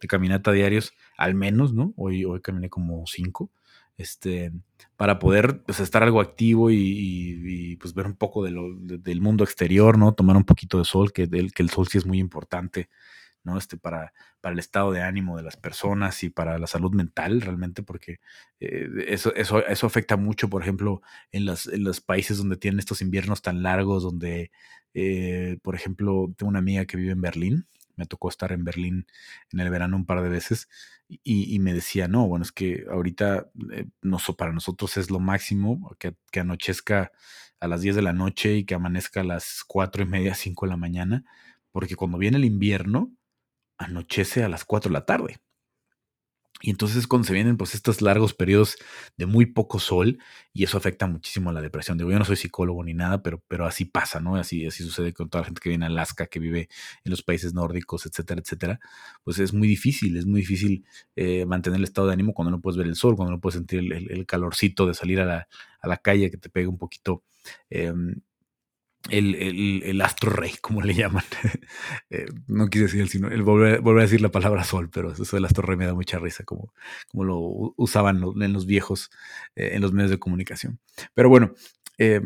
de 0.00 0.08
caminata 0.08 0.52
diarios, 0.52 0.92
al 1.16 1.34
menos, 1.34 1.72
¿no? 1.72 1.94
Hoy, 1.96 2.24
hoy 2.26 2.42
caminé 2.42 2.68
como 2.68 3.06
cinco, 3.06 3.50
este, 3.96 4.52
para 4.96 5.18
poder 5.18 5.62
pues, 5.64 5.80
estar 5.80 6.02
algo 6.02 6.20
activo 6.20 6.70
y, 6.70 7.76
pues 7.80 7.94
ver 7.94 8.06
un 8.06 8.14
poco 8.14 8.44
de 8.44 8.50
lo, 8.50 8.74
del 8.76 9.22
mundo 9.22 9.42
exterior, 9.42 9.96
¿no? 9.96 10.12
Tomar 10.12 10.36
un 10.36 10.44
poquito 10.44 10.78
de 10.78 10.84
sol, 10.84 11.12
que, 11.12 11.28
que 11.28 11.62
el 11.62 11.70
sol 11.70 11.88
sí 11.88 11.96
es 11.96 12.04
muy 12.04 12.18
importante 12.18 12.90
¿no? 13.44 13.58
Este, 13.58 13.76
para, 13.76 14.12
para 14.40 14.52
el 14.52 14.58
estado 14.58 14.92
de 14.92 15.02
ánimo 15.02 15.36
de 15.36 15.42
las 15.42 15.56
personas 15.56 16.22
y 16.22 16.30
para 16.30 16.58
la 16.58 16.66
salud 16.66 16.92
mental 16.92 17.40
realmente, 17.40 17.82
porque 17.82 18.20
eh, 18.60 18.88
eso, 19.08 19.34
eso, 19.34 19.66
eso 19.66 19.86
afecta 19.86 20.16
mucho, 20.16 20.48
por 20.48 20.62
ejemplo, 20.62 21.02
en, 21.32 21.48
en 21.48 21.84
los 21.84 22.00
países 22.00 22.38
donde 22.38 22.56
tienen 22.56 22.78
estos 22.78 23.02
inviernos 23.02 23.42
tan 23.42 23.62
largos, 23.62 24.02
donde, 24.02 24.50
eh, 24.94 25.58
por 25.62 25.74
ejemplo, 25.74 26.32
tengo 26.36 26.50
una 26.50 26.58
amiga 26.60 26.84
que 26.86 26.96
vive 26.96 27.12
en 27.12 27.20
Berlín, 27.20 27.66
me 27.96 28.06
tocó 28.06 28.28
estar 28.28 28.52
en 28.52 28.64
Berlín 28.64 29.06
en 29.52 29.60
el 29.60 29.70
verano 29.70 29.96
un 29.96 30.06
par 30.06 30.22
de 30.22 30.28
veces 30.28 30.68
y, 31.24 31.58
me 31.58 31.72
decía, 31.72 32.06
no, 32.06 32.28
bueno, 32.28 32.44
es 32.44 32.52
que 32.52 32.84
ahorita 32.90 33.50
eh, 33.72 33.86
no, 34.02 34.18
para 34.36 34.52
nosotros 34.52 34.96
es 34.98 35.10
lo 35.10 35.20
máximo 35.20 35.96
que, 35.98 36.14
que, 36.30 36.40
anochezca 36.40 37.12
a 37.60 37.66
las 37.68 37.80
10 37.80 37.96
de 37.96 38.02
la 38.02 38.12
noche 38.12 38.56
y 38.56 38.64
que 38.64 38.74
amanezca 38.74 39.22
a 39.22 39.24
las 39.24 39.64
4 39.66 40.02
y 40.02 40.06
media, 40.06 40.34
5 40.34 40.66
de 40.66 40.70
la 40.70 40.76
mañana, 40.76 41.24
porque 41.72 41.96
cuando 41.96 42.18
viene 42.18 42.36
el 42.36 42.44
invierno, 42.44 43.10
anochece 43.78 44.44
a 44.44 44.48
las 44.48 44.64
4 44.64 44.90
de 44.90 44.92
la 44.92 45.06
tarde. 45.06 45.40
Y 46.60 46.70
entonces 46.70 47.06
cuando 47.06 47.26
se 47.26 47.34
vienen 47.34 47.56
pues 47.56 47.74
estos 47.76 48.02
largos 48.02 48.34
periodos 48.34 48.76
de 49.16 49.26
muy 49.26 49.46
poco 49.46 49.78
sol 49.78 50.18
y 50.52 50.64
eso 50.64 50.76
afecta 50.76 51.06
muchísimo 51.06 51.50
a 51.50 51.52
la 51.52 51.60
depresión. 51.60 51.96
Digo, 51.98 52.10
yo 52.10 52.18
no 52.18 52.24
soy 52.24 52.34
psicólogo 52.34 52.82
ni 52.82 52.94
nada, 52.94 53.22
pero, 53.22 53.40
pero 53.46 53.64
así 53.64 53.84
pasa, 53.84 54.20
¿no? 54.20 54.34
Así, 54.34 54.66
así 54.66 54.82
sucede 54.82 55.12
con 55.12 55.30
toda 55.30 55.42
la 55.42 55.46
gente 55.46 55.60
que 55.60 55.68
viene 55.68 55.84
a 55.84 55.88
Alaska, 55.88 56.26
que 56.26 56.40
vive 56.40 56.68
en 57.04 57.10
los 57.10 57.22
países 57.22 57.54
nórdicos, 57.54 58.06
etcétera, 58.06 58.40
etcétera. 58.40 58.80
Pues 59.22 59.38
es 59.38 59.52
muy 59.52 59.68
difícil, 59.68 60.16
es 60.16 60.26
muy 60.26 60.40
difícil 60.40 60.84
eh, 61.14 61.46
mantener 61.46 61.78
el 61.78 61.84
estado 61.84 62.08
de 62.08 62.14
ánimo 62.14 62.34
cuando 62.34 62.50
no 62.50 62.60
puedes 62.60 62.76
ver 62.76 62.88
el 62.88 62.96
sol, 62.96 63.14
cuando 63.14 63.32
no 63.32 63.40
puedes 63.40 63.54
sentir 63.54 63.78
el, 63.78 64.26
calorcito 64.26 64.86
de 64.86 64.94
salir 64.94 65.20
a 65.20 65.24
la, 65.24 65.48
a 65.80 65.88
la, 65.88 65.96
calle 65.98 66.30
que 66.30 66.38
te 66.38 66.50
pega 66.50 66.68
un 66.68 66.78
poquito. 66.78 67.22
Em, 67.70 68.16
el, 69.10 70.00
astro 70.00 70.30
rey, 70.30 70.52
como 70.60 70.82
le 70.82 70.94
llaman. 70.94 71.24
Eh, 72.10 72.26
no 72.46 72.68
quise 72.68 72.84
decir 72.84 73.02
el, 73.02 73.08
sino 73.08 73.28
el 73.28 73.42
volver, 73.42 73.80
a 73.84 74.02
decir 74.02 74.22
la 74.22 74.30
palabra 74.30 74.64
sol, 74.64 74.88
pero 74.90 75.12
eso 75.12 75.36
del 75.36 75.44
astro 75.44 75.62
rey 75.62 75.76
me 75.76 75.84
da 75.84 75.92
mucha 75.92 76.18
risa, 76.18 76.44
como, 76.44 76.72
como 77.08 77.24
lo 77.24 77.74
usaban 77.76 78.22
en 78.40 78.52
los 78.52 78.64
viejos, 78.64 79.10
eh, 79.56 79.70
en 79.74 79.82
los 79.82 79.92
medios 79.92 80.10
de 80.10 80.18
comunicación. 80.18 80.80
Pero 81.12 81.28
bueno, 81.28 81.52
eh, 81.98 82.22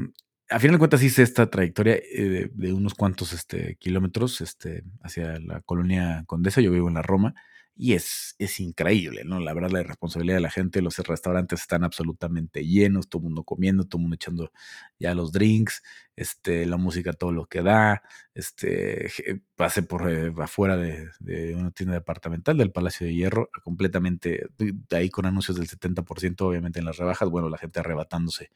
a 0.49 0.61
final 0.61 0.75
de 0.75 0.79
cuentas 0.79 1.03
hice 1.03 1.23
esta 1.23 1.51
trayectoria 1.51 1.95
de, 1.95 2.73
unos 2.73 2.95
cuantos 2.95 3.33
este, 3.33 3.77
kilómetros 3.77 4.41
este, 4.41 4.85
hacia 5.03 5.39
la 5.41 5.61
colonia 5.63 6.23
Condesa, 6.27 6.61
yo 6.61 6.71
vivo 6.71 6.89
en 6.89 6.95
la 6.95 7.03
Roma, 7.03 7.35
y 7.75 7.95
es, 7.95 8.35
es 8.39 8.61
increíble, 8.61 9.25
¿no? 9.25 9.41
La 9.41 9.55
verdad, 9.55 9.71
la 9.71 9.83
responsabilidad 9.83 10.37
de 10.37 10.43
la 10.43 10.51
gente, 10.51 10.83
los 10.83 10.99
restaurantes 10.99 11.63
están 11.63 11.85
absolutamente 11.85 12.67
llenos, 12.67 13.09
todo 13.09 13.21
el 13.21 13.25
mundo 13.25 13.45
comiendo, 13.45 13.85
todo 13.85 13.99
el 13.99 14.03
mundo 14.03 14.15
echando 14.17 14.53
ya 14.99 15.15
los 15.15 15.33
drinks, 15.33 15.83
este, 16.15 16.67
la 16.67 16.77
música, 16.77 17.13
todo 17.13 17.33
lo 17.33 17.47
que 17.47 17.63
da, 17.63 18.03
este, 18.35 19.11
pasé 19.57 19.83
por 19.83 20.11
eh, 20.11 20.33
afuera 20.39 20.77
de, 20.77 21.09
una 21.57 21.71
tienda 21.71 21.95
departamental 21.95 22.59
del 22.59 22.73
Palacio 22.73 23.07
de 23.07 23.15
Hierro, 23.15 23.51
completamente, 23.65 24.47
ahí 24.91 25.09
con 25.11 25.27
anuncios 25.27 25.57
del 25.57 25.69
70%, 25.69 26.41
obviamente 26.43 26.79
en 26.79 26.85
las 26.85 26.99
rebajas, 26.99 27.31
bueno, 27.31 27.49
la 27.49 27.59
gente 27.59 27.81
arrebatándose 27.81 28.51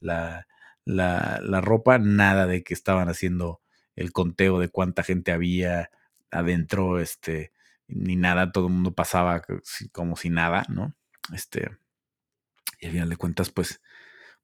la, 0.00 0.46
la, 0.84 1.40
la 1.42 1.60
ropa, 1.60 1.98
nada 1.98 2.46
de 2.46 2.62
que 2.64 2.74
estaban 2.74 3.08
haciendo 3.08 3.60
el 3.96 4.12
conteo 4.12 4.58
de 4.60 4.68
cuánta 4.70 5.02
gente 5.02 5.32
había 5.32 5.90
adentro, 6.30 7.00
este, 7.00 7.52
ni 7.88 8.16
nada, 8.16 8.52
todo 8.52 8.66
el 8.66 8.72
mundo 8.72 8.94
pasaba 8.94 9.42
como 9.92 10.16
si 10.16 10.30
nada, 10.30 10.64
¿no? 10.68 10.94
Este, 11.32 11.70
y 12.80 12.86
al 12.86 12.92
final 12.92 13.08
de 13.08 13.16
cuentas, 13.16 13.50
pues, 13.50 13.80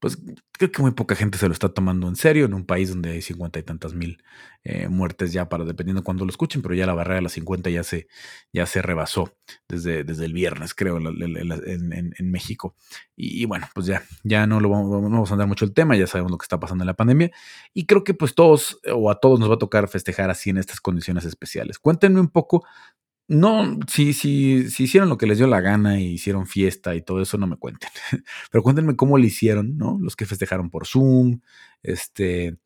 pues 0.00 0.18
creo 0.58 0.72
que 0.72 0.82
muy 0.82 0.90
poca 0.90 1.14
gente 1.14 1.38
se 1.38 1.46
lo 1.46 1.52
está 1.52 1.68
tomando 1.68 2.08
en 2.08 2.16
serio 2.16 2.46
en 2.46 2.54
un 2.54 2.66
país 2.66 2.88
donde 2.88 3.12
hay 3.12 3.22
cincuenta 3.22 3.60
y 3.60 3.62
tantas 3.62 3.94
mil 3.94 4.20
eh, 4.64 4.88
muertes 4.88 5.32
ya 5.32 5.48
para 5.48 5.64
dependiendo 5.64 6.00
de 6.00 6.04
cuándo 6.04 6.24
lo 6.24 6.30
escuchen, 6.30 6.60
pero 6.60 6.74
ya 6.74 6.86
la 6.86 6.94
barrera 6.94 7.16
de 7.16 7.22
las 7.22 7.32
50 7.32 7.70
ya 7.70 7.84
se, 7.84 8.08
ya 8.52 8.66
se 8.66 8.82
rebasó 8.82 9.36
desde, 9.68 10.02
desde 10.02 10.24
el 10.24 10.32
viernes, 10.32 10.74
creo, 10.74 10.98
en, 10.98 12.30
México. 12.30 12.76
Y, 13.14 13.44
bueno, 13.44 13.68
pues 13.74 13.86
ya, 13.86 14.02
ya 14.24 14.46
no, 14.46 14.58
lo 14.58 14.70
vamos, 14.70 14.90
vamos 14.90 15.30
a 15.30 15.34
andar 15.34 15.46
mucho 15.46 15.64
el 15.64 15.72
tema, 15.72 15.96
ya 15.96 16.08
sabemos 16.08 16.32
lo 16.32 16.38
que 16.38 16.44
está 16.44 16.58
pasando 16.58 16.82
en 16.82 16.86
la 16.86 16.94
pandemia. 16.94 17.30
Y 17.72 17.86
creo 17.86 18.02
que 18.02 18.14
pues 18.14 18.34
todos 18.34 18.80
o 18.92 19.10
a 19.10 19.20
todos 19.20 19.38
nos 19.38 19.50
va 19.50 19.54
a 19.54 19.58
tocar 19.58 19.88
festejar 19.88 20.30
así 20.30 20.50
en 20.50 20.58
estas 20.58 20.80
condiciones 20.80 21.24
especiales. 21.24 21.78
Cuéntenme 21.78 22.20
un 22.20 22.28
poco 22.28 22.64
no, 23.32 23.78
si, 23.88 24.12
si, 24.12 24.68
si 24.68 24.84
hicieron 24.84 25.08
lo 25.08 25.16
que 25.16 25.26
les 25.26 25.38
dio 25.38 25.46
la 25.46 25.62
gana 25.62 25.98
y 25.98 26.12
hicieron 26.12 26.46
fiesta 26.46 26.94
y 26.94 27.00
todo 27.00 27.22
eso, 27.22 27.38
no 27.38 27.46
me 27.46 27.56
cuenten. 27.56 27.88
Pero 28.50 28.62
cuéntenme 28.62 28.94
cómo 28.94 29.16
lo 29.16 29.24
hicieron, 29.24 29.78
¿no? 29.78 29.98
Los 30.02 30.16
que 30.16 30.26
festejaron 30.26 30.68
por 30.68 30.86
Zoom, 30.86 31.40
este, 31.82 32.58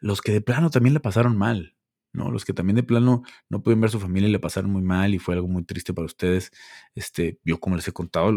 los 0.00 0.22
que 0.22 0.32
de 0.32 0.40
plano 0.40 0.70
también 0.70 0.94
le 0.94 1.00
pasaron 1.00 1.36
mal, 1.36 1.76
¿no? 2.14 2.30
Los 2.30 2.46
que 2.46 2.54
también 2.54 2.76
de 2.76 2.82
plano 2.82 3.22
no 3.50 3.62
pueden 3.62 3.82
ver 3.82 3.88
a 3.88 3.92
su 3.92 4.00
familia 4.00 4.28
y 4.30 4.32
le 4.32 4.38
pasaron 4.38 4.70
muy 4.70 4.80
mal 4.80 5.12
y 5.14 5.18
fue 5.18 5.34
algo 5.34 5.46
muy 5.46 5.64
triste 5.64 5.92
para 5.92 6.06
ustedes. 6.06 6.52
Este, 6.94 7.38
yo 7.44 7.60
como 7.60 7.76
les 7.76 7.86
he 7.88 7.92
contado, 7.92 8.32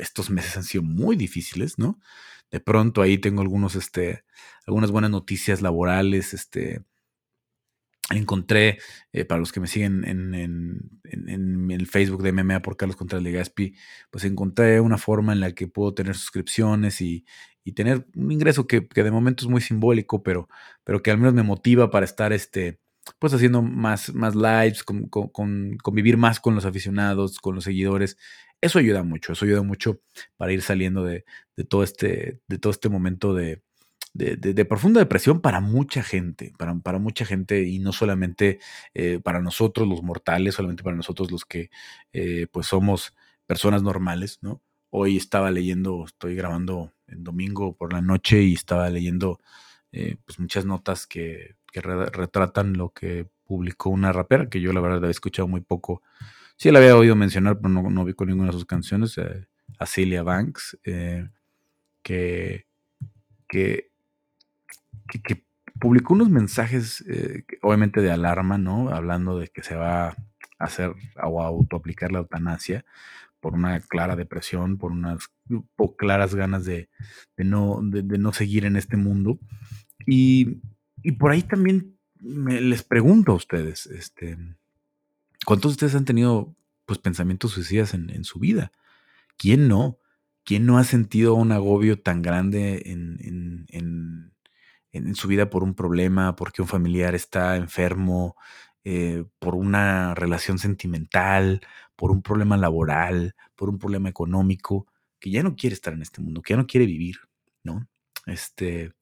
estos 0.00 0.28
meses 0.28 0.56
han 0.56 0.64
sido 0.64 0.82
muy 0.82 1.14
difíciles, 1.14 1.78
¿no? 1.78 2.00
De 2.50 2.58
pronto 2.58 3.00
ahí 3.02 3.18
tengo 3.18 3.42
algunos, 3.42 3.76
este, 3.76 4.24
algunas 4.66 4.90
buenas 4.90 5.12
noticias 5.12 5.62
laborales, 5.62 6.34
este, 6.34 6.82
encontré, 8.10 8.78
eh, 9.12 9.24
para 9.24 9.38
los 9.40 9.52
que 9.52 9.60
me 9.60 9.66
siguen 9.66 10.04
en, 10.04 11.70
el 11.70 11.86
Facebook 11.86 12.22
de 12.22 12.32
MMA 12.32 12.62
por 12.62 12.76
Carlos 12.76 12.96
Contreras 12.96 13.22
Legaspi, 13.22 13.74
pues 14.10 14.24
encontré 14.24 14.80
una 14.80 14.98
forma 14.98 15.32
en 15.32 15.40
la 15.40 15.52
que 15.52 15.68
puedo 15.68 15.94
tener 15.94 16.14
suscripciones 16.16 17.00
y, 17.00 17.24
tener 17.74 18.06
un 18.16 18.32
ingreso 18.32 18.66
que, 18.66 18.80
de 18.80 19.10
momento 19.10 19.44
es 19.44 19.50
muy 19.50 19.60
simbólico, 19.60 20.22
pero, 20.22 20.48
pero 20.84 21.02
que 21.02 21.10
al 21.10 21.18
menos 21.18 21.34
me 21.34 21.42
motiva 21.42 21.90
para 21.90 22.06
estar 22.06 22.32
este, 22.32 22.80
pues 23.18 23.34
haciendo 23.34 23.60
más, 23.60 24.14
más 24.14 24.34
lives, 24.34 24.82
con, 24.82 25.08
convivir 25.08 26.16
más 26.16 26.40
con 26.40 26.54
los 26.54 26.64
aficionados, 26.64 27.38
con 27.38 27.54
los 27.54 27.64
seguidores. 27.64 28.16
Eso 28.62 28.78
ayuda 28.78 29.02
mucho, 29.02 29.34
eso 29.34 29.44
ayuda 29.44 29.62
mucho 29.62 30.00
para 30.38 30.52
ir 30.52 30.62
saliendo 30.62 31.04
de, 31.04 31.24
todo, 31.68 31.82
este, 31.82 32.40
de 32.48 32.58
todo 32.58 32.70
este 32.70 32.88
momento 32.88 33.34
de, 33.34 33.62
de, 34.18 34.64
profunda 34.64 35.00
depresión 35.00 35.40
para 35.40 35.60
mucha 35.60 36.02
gente, 36.02 36.52
para, 36.58 36.74
para 36.80 36.98
mucha 36.98 37.24
gente 37.24 37.62
y 37.62 37.78
no 37.78 37.92
solamente 37.92 38.58
eh, 38.94 39.20
para 39.22 39.40
nosotros 39.40 39.86
los 39.86 40.02
mortales, 40.02 40.56
solamente 40.56 40.82
para 40.82 40.96
nosotros 40.96 41.30
los 41.30 41.44
que 41.44 41.70
eh, 42.12 42.48
pues 42.50 42.66
somos 42.66 43.14
personas 43.46 43.82
normales, 43.82 44.40
¿no? 44.42 44.60
Hoy 44.90 45.16
estaba 45.16 45.50
leyendo, 45.50 46.04
estoy 46.04 46.34
grabando 46.34 46.92
en 47.06 47.22
domingo 47.22 47.76
por 47.76 47.92
la 47.92 48.00
noche 48.00 48.42
y 48.42 48.54
estaba 48.54 48.90
leyendo 48.90 49.38
eh, 49.92 50.16
pues 50.24 50.40
muchas 50.40 50.64
notas 50.64 51.06
que, 51.06 51.56
retratan 51.72 52.72
lo 52.72 52.88
que 52.90 53.28
publicó 53.44 53.90
una 53.90 54.10
rapera 54.10 54.48
que 54.48 54.60
yo 54.60 54.72
la 54.72 54.80
verdad 54.80 54.98
había 54.98 55.10
escuchado 55.10 55.46
muy 55.46 55.60
poco. 55.60 56.02
Sí 56.56 56.72
la 56.72 56.80
había 56.80 56.96
oído 56.96 57.14
mencionar, 57.14 57.58
pero 57.60 57.68
no, 57.68 58.04
vi 58.04 58.14
con 58.14 58.28
ninguna 58.28 58.48
de 58.48 58.54
sus 58.54 58.64
canciones, 58.64 59.16
a 59.78 59.86
Celia 59.86 60.24
Banks, 60.24 60.78
que, 62.02 62.66
que 63.46 63.88
que, 65.08 65.44
publicó 65.80 66.14
unos 66.14 66.28
mensajes, 66.28 67.04
eh, 67.08 67.44
obviamente 67.62 68.00
de 68.00 68.10
alarma, 68.10 68.58
¿no? 68.58 68.90
Hablando 68.90 69.38
de 69.38 69.48
que 69.48 69.62
se 69.62 69.76
va 69.76 70.08
a 70.08 70.16
hacer 70.58 70.92
o 71.22 71.40
a 71.40 71.46
autoaplicar 71.46 72.10
la 72.10 72.18
eutanasia 72.18 72.84
por 73.40 73.54
una 73.54 73.80
clara 73.80 74.16
depresión, 74.16 74.78
por 74.78 74.92
unas 74.92 75.30
claras 75.96 76.34
ganas 76.34 76.64
de, 76.64 76.88
no, 77.36 77.80
de, 77.82 78.18
no 78.18 78.32
seguir 78.32 78.64
en 78.64 78.76
este 78.76 78.96
mundo. 78.96 79.38
Y, 80.06 80.60
por 81.18 81.30
ahí 81.30 81.42
también 81.42 81.96
les 82.20 82.82
pregunto 82.82 83.32
a 83.32 83.36
ustedes, 83.36 83.86
este, 83.86 84.36
¿cuántos 85.46 85.72
de 85.72 85.74
ustedes 85.74 85.94
han 85.94 86.04
tenido 86.04 86.54
pues, 86.86 86.98
pensamientos 86.98 87.52
suicidas 87.52 87.94
en, 87.94 88.24
su 88.24 88.40
vida? 88.40 88.72
¿Quién 89.36 89.68
no? 89.68 89.98
¿Quién 90.44 90.66
no 90.66 90.78
ha 90.78 90.84
sentido 90.84 91.34
un 91.34 91.52
agobio 91.52 92.00
tan 92.00 92.22
grande 92.22 92.82
en, 92.86 94.32
su 95.14 95.28
vida 95.28 95.50
por 95.50 95.62
un 95.62 95.74
problema, 95.74 96.36
porque 96.36 96.62
un 96.62 96.68
familiar 96.68 97.14
está 97.14 97.56
enfermo, 97.56 98.36
eh, 98.84 99.24
por 99.38 99.54
una 99.54 100.14
relación 100.14 100.58
sentimental, 100.58 101.60
por 101.96 102.10
un 102.10 102.22
problema 102.22 102.56
laboral, 102.56 103.34
por 103.54 103.68
un 103.68 103.78
problema 103.78 104.08
económico, 104.08 104.86
que 105.18 105.30
ya 105.30 105.42
no 105.42 105.56
quiere 105.56 105.74
estar 105.74 105.92
en 105.92 106.02
este 106.02 106.20
mundo, 106.20 106.42
que 106.42 106.54
ya 106.54 106.56
no 106.56 106.66
quiere 106.66 106.86
vivir, 106.86 107.16
¿no? 107.64 107.86
Este, 108.26 108.92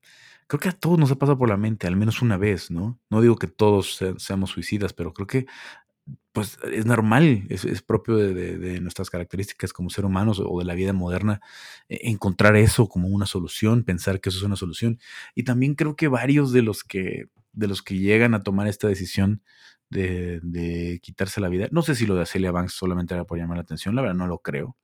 creo 0.46 0.60
que 0.60 0.70
a 0.70 0.72
todos 0.72 0.98
nos 0.98 1.10
ha 1.10 1.16
pasado 1.16 1.38
por 1.38 1.48
la 1.48 1.56
mente, 1.56 1.86
al 1.86 1.96
menos 1.96 2.22
una 2.22 2.36
vez, 2.36 2.70
¿no? 2.70 2.98
No 3.10 3.20
digo 3.20 3.36
que 3.36 3.48
todos 3.48 4.00
seamos 4.18 4.50
suicidas, 4.50 4.92
pero 4.92 5.12
creo 5.12 5.26
que 5.26 5.46
pues 6.36 6.58
es 6.70 6.84
normal, 6.84 7.46
es, 7.48 7.80
propio 7.80 8.14
de, 8.18 8.78
nuestras 8.82 9.08
características 9.08 9.72
como 9.72 9.88
ser 9.88 10.04
humanos 10.04 10.38
o 10.44 10.58
de 10.58 10.66
la 10.66 10.74
vida 10.74 10.92
moderna, 10.92 11.40
e, 11.88 12.10
encontrar 12.10 12.56
eso 12.56 12.90
como 12.90 13.08
una 13.08 13.24
solución, 13.24 13.84
pensar 13.84 14.20
que 14.20 14.28
eso 14.28 14.36
es 14.36 14.44
una 14.44 14.56
solución. 14.56 15.00
Y 15.34 15.44
también 15.44 15.74
creo 15.74 15.96
que 15.96 16.08
varios 16.08 16.52
de 16.52 16.60
los 16.60 16.84
que, 16.84 17.30
de 17.54 17.68
los 17.68 17.80
que 17.80 17.96
llegan 17.96 18.34
a 18.34 18.42
tomar 18.42 18.68
esta 18.68 18.86
decisión 18.86 19.40
de, 19.88 21.00
quitarse 21.02 21.40
la 21.40 21.48
vida, 21.48 21.68
no 21.70 21.80
sé 21.80 21.94
si 21.94 22.04
lo 22.04 22.16
de 22.16 22.26
Celia 22.26 22.52
Banks 22.52 22.74
solamente 22.74 23.14
era 23.14 23.24
por 23.24 23.38
llamar 23.38 23.56
la 23.56 23.62
atención, 23.62 23.94
la 23.94 24.02
verdad 24.02 24.16
no 24.16 24.26
lo 24.26 24.40
creo. 24.40 24.76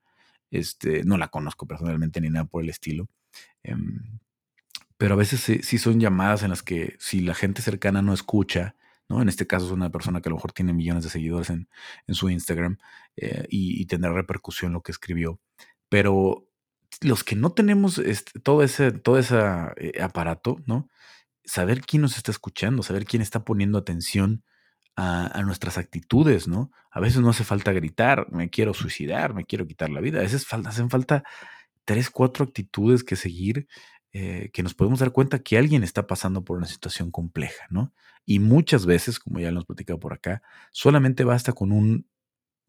Este, 0.50 1.04
no 1.04 1.18
la 1.18 1.28
conozco 1.28 1.66
personalmente 1.66 2.22
ni 2.22 2.30
nada 2.30 2.46
por 2.46 2.62
el 2.62 2.70
estilo. 2.70 3.10
Em, 3.62 4.20
pero 4.96 5.12
a 5.12 5.18
veces 5.18 5.42
sí 5.42 5.76
son 5.78 6.00
llamadas 6.00 6.44
en 6.44 6.48
las 6.48 6.62
que 6.62 6.96
si 6.98 7.20
la 7.20 7.34
gente 7.34 7.60
cercana 7.60 8.00
no 8.00 8.14
escucha, 8.14 8.74
en 9.20 9.28
este 9.28 9.46
caso 9.46 9.66
es 9.66 9.72
una 9.72 9.90
persona 9.90 10.20
que 10.20 10.28
a 10.28 10.30
lo 10.30 10.36
mejor 10.36 10.52
tiene 10.52 10.72
millones 10.72 11.04
de 11.04 11.10
seguidores 11.10 11.50
en, 11.50 11.68
su 12.08 12.30
Instagram 12.30 12.78
eh, 13.16 13.46
y, 13.50 13.84
tendrá 13.86 14.12
repercusión 14.12 14.72
lo 14.72 14.82
que 14.82 14.92
escribió. 14.92 15.40
Pero 15.88 16.48
los 17.00 17.24
que 17.24 17.36
no 17.36 17.50
tenemos 17.52 18.00
todo 18.42 18.62
ese, 18.62 18.92
todo 18.92 19.18
ese 19.18 19.36
eh, 19.76 20.00
aparato, 20.00 20.58
¿no? 20.66 20.88
Saber 21.44 21.80
quién 21.82 22.02
nos 22.02 22.16
está 22.16 22.30
escuchando, 22.30 22.82
saber 22.82 23.04
quién 23.04 23.20
está 23.20 23.44
poniendo 23.44 23.78
atención 23.78 24.44
a, 24.96 25.42
nuestras 25.42 25.78
actitudes, 25.78 26.48
¿no? 26.48 26.70
A 26.90 27.00
veces 27.00 27.20
no 27.20 27.30
hace 27.30 27.44
falta 27.44 27.72
gritar, 27.72 28.30
me 28.30 28.50
quiero 28.50 28.74
suicidar, 28.74 29.34
me 29.34 29.44
quiero 29.44 29.66
quitar 29.66 29.90
la 29.90 30.00
vida. 30.00 30.18
A 30.20 30.22
veces 30.22 30.46
hacen 30.52 30.90
falta 30.90 31.24
tres, 31.84 32.10
cuatro 32.10 32.44
actitudes 32.44 33.04
que 33.04 33.16
seguir 33.16 33.66
eh, 34.12 34.50
que 34.52 34.62
nos 34.62 34.74
podemos 34.74 35.00
dar 35.00 35.12
cuenta 35.12 35.38
que 35.38 35.56
alguien 35.58 35.82
está 35.82 36.06
pasando 36.06 36.44
por 36.44 36.58
una 36.58 36.66
situación 36.66 37.10
compleja, 37.10 37.66
¿no? 37.70 37.92
Y 38.24 38.38
muchas 38.38 38.86
veces, 38.86 39.18
como 39.18 39.40
ya 39.40 39.46
lo 39.46 39.52
hemos 39.58 39.66
platicado 39.66 39.98
por 39.98 40.12
acá, 40.12 40.42
solamente 40.70 41.24
basta 41.24 41.52
con 41.52 41.72
un 41.72 42.06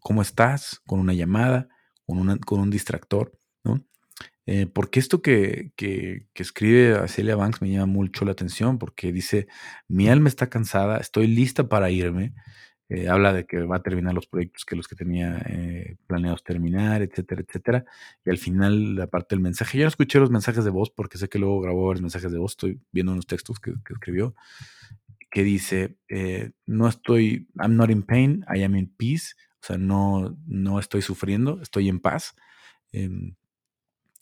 ¿cómo 0.04 0.22
estás? 0.22 0.82
con 0.86 1.00
una 1.00 1.14
llamada, 1.14 1.70
con, 2.06 2.38
con 2.40 2.60
un 2.60 2.70
distractor, 2.70 3.40
¿no? 3.64 3.84
Eh, 4.46 4.68
porque 4.68 5.00
esto 5.00 5.22
que, 5.22 5.72
que, 5.78 6.28
que, 6.34 6.44
escribe 6.44 7.08
Celia 7.08 7.38
Banks 7.38 7.62
me 7.62 7.72
llama 7.72 7.86
mucho 7.86 8.26
la 8.26 8.34
atención, 8.34 8.78
porque 8.78 9.14
dice, 9.14 9.48
mi 9.88 10.10
alma 10.10 10.28
está 10.28 10.50
cansada, 10.50 10.98
estoy 10.98 11.28
lista 11.28 11.70
para 11.70 11.90
irme, 11.90 12.34
eh, 12.94 13.10
habla 13.10 13.34
de 13.34 13.48
que 13.48 13.60
va 13.64 13.78
a 13.78 13.82
terminar 13.82 14.14
los 14.14 14.28
proyectos 14.28 14.66
que 14.66 14.76
los 14.76 14.88
que 14.88 14.96
tenía 14.96 15.42
eh, 15.48 15.98
planeados 16.06 16.44
terminar, 16.44 17.02
etcétera, 17.02 17.42
etcétera. 17.42 17.86
Y 18.24 18.30
al 18.30 18.38
final, 18.38 18.96
la 18.96 19.08
parte 19.08 19.34
del 19.34 19.42
mensaje, 19.42 19.80
ya 19.80 19.86
no 19.86 19.90
escuché 19.90 20.20
los 20.20 20.30
mensajes 20.30 20.64
de 20.64 20.70
voz 20.70 20.92
porque 20.92 21.18
sé 21.18 21.28
que 21.28 21.40
luego 21.40 21.60
grabó 21.60 21.88
varios 21.88 22.04
mensajes 22.04 22.32
de 22.32 22.38
voz, 22.38 22.52
estoy 22.52 22.80
viendo 22.92 23.12
unos 23.12 23.26
textos 23.26 23.60
que, 23.60 23.74
escribió, 23.90 24.36
que 25.32 25.44
dice, 25.44 25.98
eh, 26.08 26.52
no 26.68 26.88
estoy, 26.88 27.48
I'm 27.60 27.76
not 27.78 27.90
in 27.90 28.04
pain, 28.04 28.46
I 28.54 28.62
am 28.62 28.76
in 28.76 28.94
peace, 28.96 29.34
o 29.60 29.66
sea, 29.66 29.78
no, 29.80 30.38
no 30.46 30.78
estoy 30.78 31.02
sufriendo, 31.02 31.62
estoy 31.64 31.90
en 31.90 32.00
paz. 32.00 32.36
Em, 32.92 33.36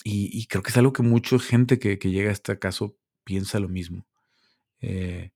y, 0.06 0.48
creo 0.48 0.64
que 0.64 0.70
es 0.70 0.78
algo 0.78 0.94
que 0.94 1.04
mucha 1.04 1.38
gente 1.40 1.78
que, 1.78 2.00
que 2.00 2.10
llega 2.10 2.30
a 2.30 2.34
este 2.34 2.58
caso 2.58 2.96
piensa 3.26 3.60
lo 3.60 3.68
mismo. 3.68 4.08
Eh, 4.80 5.32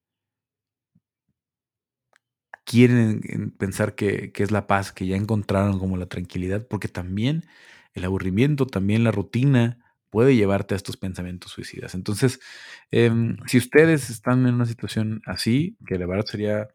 quieren 2.65 3.51
pensar 3.57 3.95
que, 3.95 4.31
es 4.35 4.51
la 4.51 4.67
paz, 4.67 4.91
que 4.91 5.07
ya 5.07 5.15
encontraron 5.15 5.79
como 5.79 5.97
la 5.97 6.07
tranquilidad, 6.07 6.67
porque 6.67 6.87
también 6.87 7.45
el 7.93 8.05
aburrimiento, 8.05 8.67
también 8.67 9.03
la 9.03 9.11
rutina 9.11 9.79
puede 10.09 10.35
llevarte 10.35 10.75
a 10.75 10.77
estos 10.77 10.97
pensamientos 10.97 11.51
suicidas. 11.51 11.95
Entonces, 11.95 12.39
em, 12.91 13.37
si 13.47 13.57
ustedes 13.57 14.09
están 14.09 14.47
en 14.47 14.55
una 14.55 14.65
situación 14.65 15.21
así, 15.25 15.77
que 15.87 15.97
la 15.99 16.07
verdad 16.07 16.25
sería 16.25 16.69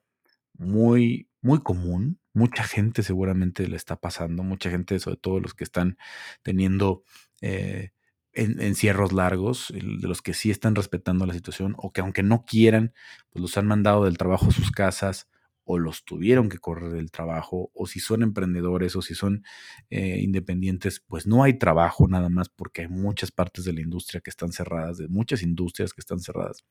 muy, 0.59 1.28
muy 1.42 1.61
común, 1.61 2.18
mucha 2.35 2.64
gente 2.64 3.02
seguramente 3.02 3.66
le 3.68 3.76
está 3.76 3.97
pasando, 3.97 4.42
mucha 4.44 4.70
gente, 4.70 4.99
sobre 5.00 5.16
todo 5.16 5.40
los 5.40 5.54
que 5.54 5.64
están 5.64 5.99
teniendo 6.42 7.04
eh, 7.40 7.90
encierros 8.32 9.12
largos, 9.12 9.73
de 9.75 10.09
los 10.09 10.23
que 10.23 10.35
sí 10.35 10.50
están 10.50 10.75
respetando 10.76 11.26
la 11.26 11.35
situación, 11.35 11.75
o 11.78 11.92
que 11.92 12.00
aunque 12.00 12.23
no 12.23 12.44
quieran, 12.44 12.92
pues 13.30 13.42
los 13.42 13.56
han 13.56 13.66
mandado 13.66 14.04
del 14.04 14.18
trabajo 14.18 14.47
a 14.49 14.52
sus 14.52 14.70
casas, 14.70 15.29
o 15.72 15.78
los 15.78 16.04
tuvieron 16.04 16.48
que 16.48 16.58
correr 16.58 16.90
del 16.90 17.12
trabajo, 17.12 17.70
o 17.74 17.86
si 17.86 18.00
son 18.00 18.22
emprendedores 18.24 18.96
o 18.96 19.02
si 19.02 19.14
son 19.14 19.44
eh, 19.88 20.18
independientes, 20.20 21.00
pues 21.06 21.28
no 21.28 21.44
hay 21.44 21.58
trabajo 21.58 22.08
nada 22.08 22.28
más 22.28 22.48
porque 22.48 22.82
hay 22.82 22.88
muchas 22.88 23.30
partes 23.30 23.64
de 23.64 23.72
la 23.72 23.80
industria 23.80 24.20
que 24.20 24.30
están 24.30 24.50
cerradas, 24.50 24.98
de 24.98 25.06
muchas 25.06 25.42
industrias 25.42 25.92
que 25.92 26.00
están 26.00 26.18
cerradas, 26.18 26.64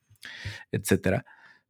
etcétera. 0.73 1.25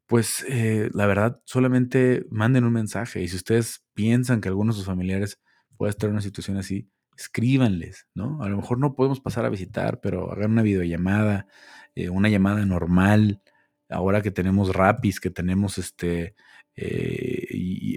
Pues 0.08 0.44
eh, 0.50 0.90
la 0.92 1.06
verdad, 1.06 1.40
solamente 1.46 2.26
manden 2.32 2.64
un 2.64 2.74
mensaje 2.74 3.22
y 3.22 3.28
si 3.28 3.36
ustedes 3.36 3.86
piensan 3.94 4.42
que 4.42 4.48
algunos 4.48 4.76
de 4.76 4.80
sus 4.80 4.88
familiares 4.88 5.40
puede 5.78 5.92
estar 5.92 6.08
en 6.08 6.16
una 6.16 6.24
situación 6.24 6.58
así, 6.58 6.90
escríbanles, 7.16 8.08
¿no? 8.16 8.42
A 8.42 8.50
lo 8.50 8.58
mejor 8.58 8.80
no 8.80 8.96
podemos 8.96 9.20
pasar 9.20 9.46
a 9.46 9.50
visitar, 9.50 10.00
pero 10.02 10.32
hagan 10.32 10.54
una 10.54 10.64
videollamada, 10.64 11.46
eh, 11.94 12.10
una 12.10 12.30
llamada 12.30 12.66
normal. 12.66 13.44
Ahora 13.88 14.24
que 14.24 14.32
tenemos 14.32 14.74
Rapis, 14.74 15.20
que 15.20 15.30
tenemos 15.30 15.78
este 15.78 16.36
eh, 16.82 17.48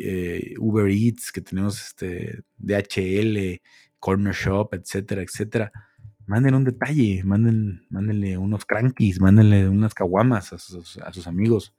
eh, 0.04 0.54
Uber 0.58 0.90
Eats, 0.90 1.30
que 1.30 1.40
tenemos 1.40 1.80
este 1.80 2.42
DHL, 2.58 3.60
Corner 4.00 4.34
Shop, 4.34 4.74
etcétera, 4.74 5.22
etcétera. 5.22 5.72
Manden 6.26 6.54
un 6.54 6.64
detalle, 6.64 7.22
manden, 7.24 7.86
mándenle 7.90 8.38
unos 8.38 8.64
crankies, 8.64 9.20
mándenle 9.20 9.68
unas 9.68 9.94
caguamas 9.94 10.52
a 10.52 10.58
sus, 10.58 11.26
amigos, 11.26 11.74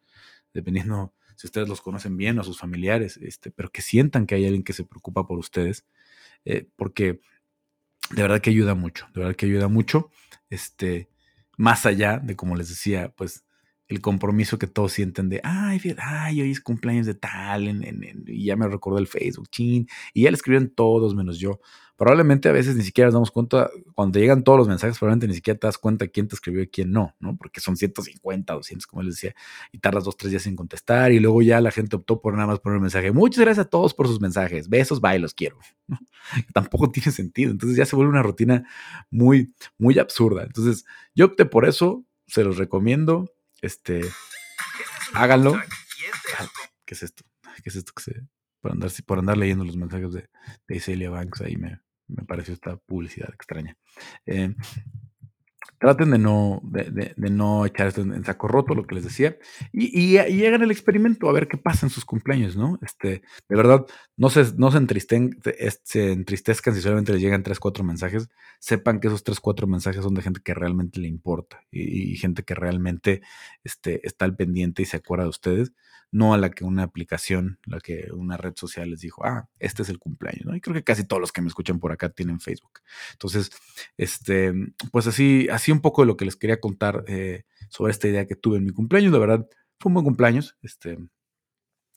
dependiendo 0.53 1.13
si 1.35 1.47
ustedes 1.47 1.67
los 1.67 1.81
conocen 1.81 2.15
bien 2.15 2.37
o 2.37 2.41
a 2.41 2.45
sus 2.45 2.59
familiares, 2.59 3.17
este, 3.17 3.51
pero 3.51 3.69
que 3.69 3.81
sientan 3.81 4.25
que 4.25 4.35
hay 4.35 4.45
alguien 4.45 4.63
que 4.63 4.73
se 4.73 4.85
preocupa 4.85 5.27
por 5.27 5.39
ustedes, 5.39 5.85
eh, 6.45 6.67
porque 6.75 7.19
de 8.11 8.21
verdad 8.21 8.39
que 8.39 8.51
ayuda 8.51 8.75
mucho, 8.75 9.07
de 9.13 9.21
verdad 9.21 9.35
que 9.35 9.47
ayuda 9.47 9.67
mucho, 9.67 10.09
este, 10.49 11.09
más 11.57 11.85
allá 11.85 12.19
de, 12.19 12.35
como 12.35 12.55
les 12.55 12.69
decía, 12.69 13.09
pues 13.09 13.43
el 13.87 14.01
compromiso 14.01 14.57
que 14.57 14.67
todos 14.67 14.93
sienten 14.93 15.29
de, 15.29 15.41
ay, 15.43 15.79
ay, 15.97 16.41
hoy 16.41 16.51
es 16.51 16.61
cumpleaños 16.61 17.05
de 17.05 17.15
tal, 17.15 17.63
y 18.27 18.45
ya 18.45 18.55
me 18.55 18.67
recordó 18.67 18.97
el 18.97 19.07
Facebook, 19.07 19.49
chin, 19.49 19.87
y 20.13 20.23
ya 20.23 20.31
le 20.31 20.35
escribieron 20.35 20.69
todos 20.69 21.15
menos 21.15 21.37
yo. 21.37 21.59
Probablemente 21.95 22.49
a 22.49 22.51
veces 22.51 22.75
ni 22.75 22.83
siquiera 22.83 23.07
nos 23.07 23.13
damos 23.13 23.31
cuenta, 23.31 23.69
cuando 23.93 24.13
te 24.13 24.19
llegan 24.19 24.43
todos 24.43 24.57
los 24.57 24.67
mensajes, 24.67 24.97
probablemente 24.97 25.27
ni 25.27 25.35
siquiera 25.35 25.59
te 25.59 25.67
das 25.67 25.77
cuenta 25.77 26.07
quién 26.07 26.27
te 26.27 26.35
escribió 26.35 26.63
y 26.63 26.67
quién 26.67 26.91
no, 26.91 27.15
¿no? 27.19 27.37
Porque 27.37 27.59
son 27.59 27.77
150, 27.77 28.53
200, 28.53 28.87
como 28.87 29.03
les 29.03 29.15
decía, 29.15 29.35
y 29.71 29.77
tardas 29.77 30.03
dos, 30.05 30.17
tres 30.17 30.31
días 30.31 30.47
en 30.47 30.55
contestar, 30.55 31.11
y 31.11 31.19
luego 31.19 31.41
ya 31.41 31.61
la 31.61 31.71
gente 31.71 31.95
optó 31.95 32.19
por 32.19 32.33
nada 32.33 32.47
más 32.47 32.59
poner 32.59 32.77
un 32.77 32.83
mensaje. 32.83 33.11
Muchas 33.11 33.41
gracias 33.41 33.67
a 33.67 33.69
todos 33.69 33.93
por 33.93 34.07
sus 34.07 34.19
mensajes, 34.19 34.69
besos, 34.69 35.01
bye, 35.01 35.19
los 35.19 35.33
quiero. 35.33 35.57
Tampoco 36.53 36.89
tiene 36.89 37.11
sentido, 37.11 37.51
entonces 37.51 37.77
ya 37.77 37.85
se 37.85 37.95
vuelve 37.95 38.11
una 38.11 38.23
rutina 38.23 38.67
muy, 39.11 39.53
muy 39.77 39.99
absurda. 39.99 40.43
Entonces 40.43 40.85
yo 41.13 41.25
opté 41.25 41.45
por 41.45 41.65
eso, 41.65 42.03
se 42.25 42.43
los 42.43 42.57
recomiendo 42.57 43.32
este, 43.63 44.01
háganlo. 45.13 45.59
¿Qué 46.85 46.95
es 46.95 47.03
esto? 47.03 47.23
¿Qué 47.63 47.69
es 47.69 47.75
esto 47.75 47.93
que 47.95 48.03
se, 48.03 48.21
por 48.59 48.71
andar, 48.73 48.91
por 49.05 49.19
andar 49.19 49.37
leyendo 49.37 49.63
los 49.63 49.77
mensajes 49.77 50.11
de, 50.11 50.29
de 50.67 50.79
Celia 50.79 51.09
Banks 51.09 51.41
ahí 51.41 51.55
me, 51.55 51.81
me 52.07 52.25
pareció 52.25 52.53
esta 52.53 52.75
publicidad 52.77 53.33
extraña. 53.33 53.77
Eh, 54.25 54.53
traten 55.79 56.11
de 56.11 56.17
no, 56.17 56.61
de, 56.63 57.13
no 57.17 57.65
echar 57.65 57.87
esto 57.87 58.01
en, 58.01 58.23
saco 58.23 58.47
roto, 58.47 58.75
lo 58.75 58.85
que 58.85 58.95
les 58.95 59.03
decía, 59.03 59.37
y, 59.71 60.15
y, 60.15 60.45
hagan 60.45 60.61
el 60.61 60.71
experimento 60.71 61.29
a 61.29 61.33
ver 61.33 61.47
qué 61.47 61.57
pasa 61.57 61.85
en 61.85 61.89
sus 61.89 62.05
cumpleaños, 62.05 62.55
¿no? 62.55 62.79
Este, 62.81 63.21
de 63.49 63.55
verdad, 63.55 63.85
no 64.15 64.29
se, 64.29 64.53
no 64.57 64.71
se, 64.71 64.77
entristen, 64.77 65.39
se 65.83 66.11
entristezcan 66.11 66.75
si 66.75 66.81
solamente 66.81 67.13
les 67.13 67.21
llegan 67.21 67.43
tres, 67.43 67.59
cuatro 67.59 67.83
mensajes, 67.83 68.29
sepan 68.59 68.99
que 68.99 69.07
esos 69.07 69.23
tres, 69.23 69.39
cuatro 69.39 69.67
mensajes 69.67 70.03
son 70.03 70.13
de 70.13 70.21
gente 70.21 70.41
que 70.41 70.53
realmente 70.53 70.99
le 70.99 71.07
importa 71.07 71.63
y, 71.71 72.15
gente 72.17 72.43
que 72.43 72.55
realmente 72.55 73.21
este, 73.63 74.05
está 74.07 74.25
al 74.25 74.35
pendiente 74.35 74.81
y 74.81 74.85
se 74.85 74.97
acuerda 74.97 75.23
de 75.25 75.29
ustedes 75.29 75.73
no 76.13 76.35
a 76.35 76.37
la 76.37 76.51
que 76.51 76.63
una 76.63 76.83
aplicación, 76.83 77.57
la 77.65 77.79
que 77.79 78.09
una 78.13 78.37
red 78.37 78.53
social 78.55 78.91
les 78.91 79.01
dijo, 79.01 79.25
ah, 79.25 79.49
este 79.57 79.81
es 79.81 79.89
el 79.89 79.97
cumpleaños, 79.97 80.45
¿no? 80.45 80.55
Y 80.55 80.61
creo 80.61 80.75
que 80.75 80.83
casi 80.83 81.05
todos 81.05 81.19
los 81.19 81.31
que 81.31 81.41
me 81.41 81.47
escuchan 81.47 81.79
por 81.79 81.91
acá 81.91 82.09
tienen 82.09 82.39
Facebook. 82.39 82.81
Entonces, 83.13 83.49
este, 83.97 84.53
pues 84.91 85.07
así, 85.07 85.47
así 85.53 85.71
un 85.71 85.81
poco 85.81 86.01
de 86.01 86.07
lo 86.07 86.17
que 86.17 86.25
les 86.25 86.35
quería 86.35 86.59
contar 86.59 87.03
eh, 87.07 87.43
sobre 87.69 87.91
esta 87.91 88.07
idea 88.07 88.27
que 88.27 88.35
tuve 88.35 88.57
en 88.57 88.65
mi 88.65 88.71
cumpleaños. 88.71 89.11
La 89.13 89.19
verdad, 89.19 89.47
fue 89.79 89.89
un 89.89 89.95
buen 89.95 90.05
cumpleaños. 90.05 90.57
Este, 90.61 90.97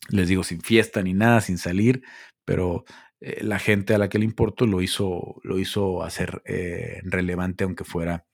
les 0.09 0.29
digo, 0.29 0.45
sin 0.45 0.61
fiesta 0.61 1.03
ni 1.03 1.15
nada, 1.15 1.41
sin 1.41 1.59
salir, 1.59 2.03
pero 2.45 2.85
eh, 3.21 3.43
la 3.43 3.59
gente 3.59 3.95
a 3.95 3.99
la 3.99 4.09
que 4.09 4.19
le 4.19 4.25
importó 4.25 4.67
lo 4.67 4.83
hizo, 4.83 5.41
lo 5.43 5.59
hizo 5.59 6.03
hacer 6.03 6.43
eh, 6.45 7.01
relevante, 7.05 7.65
aunque 7.65 7.85
fuera 7.85 8.27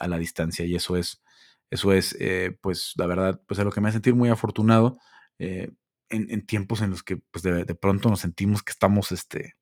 a 0.00 0.08
la 0.08 0.16
distancia. 0.16 0.64
Y 0.64 0.74
eso 0.74 0.96
es 0.96 1.22
eso 1.70 1.92
es, 1.92 2.16
pues, 2.62 2.92
la 2.96 3.06
verdad, 3.06 3.42
pues 3.46 3.60
a 3.60 3.64
lo 3.64 3.72
que 3.72 3.82
me 3.82 3.88
hace 3.88 3.96
sentir 3.96 4.14
muy 4.14 4.30
afortunado 4.30 4.98
eh, 5.38 5.70
en, 6.08 6.46
tiempos 6.46 6.80
en 6.82 6.90
los 6.90 7.02
que, 7.02 7.16
pues, 7.16 7.42
de, 7.42 7.74
pronto 7.74 8.08
nos 8.08 8.20
sentimos 8.20 8.62
que 8.62 8.70
estamos, 8.70 9.12
este, 9.12 9.54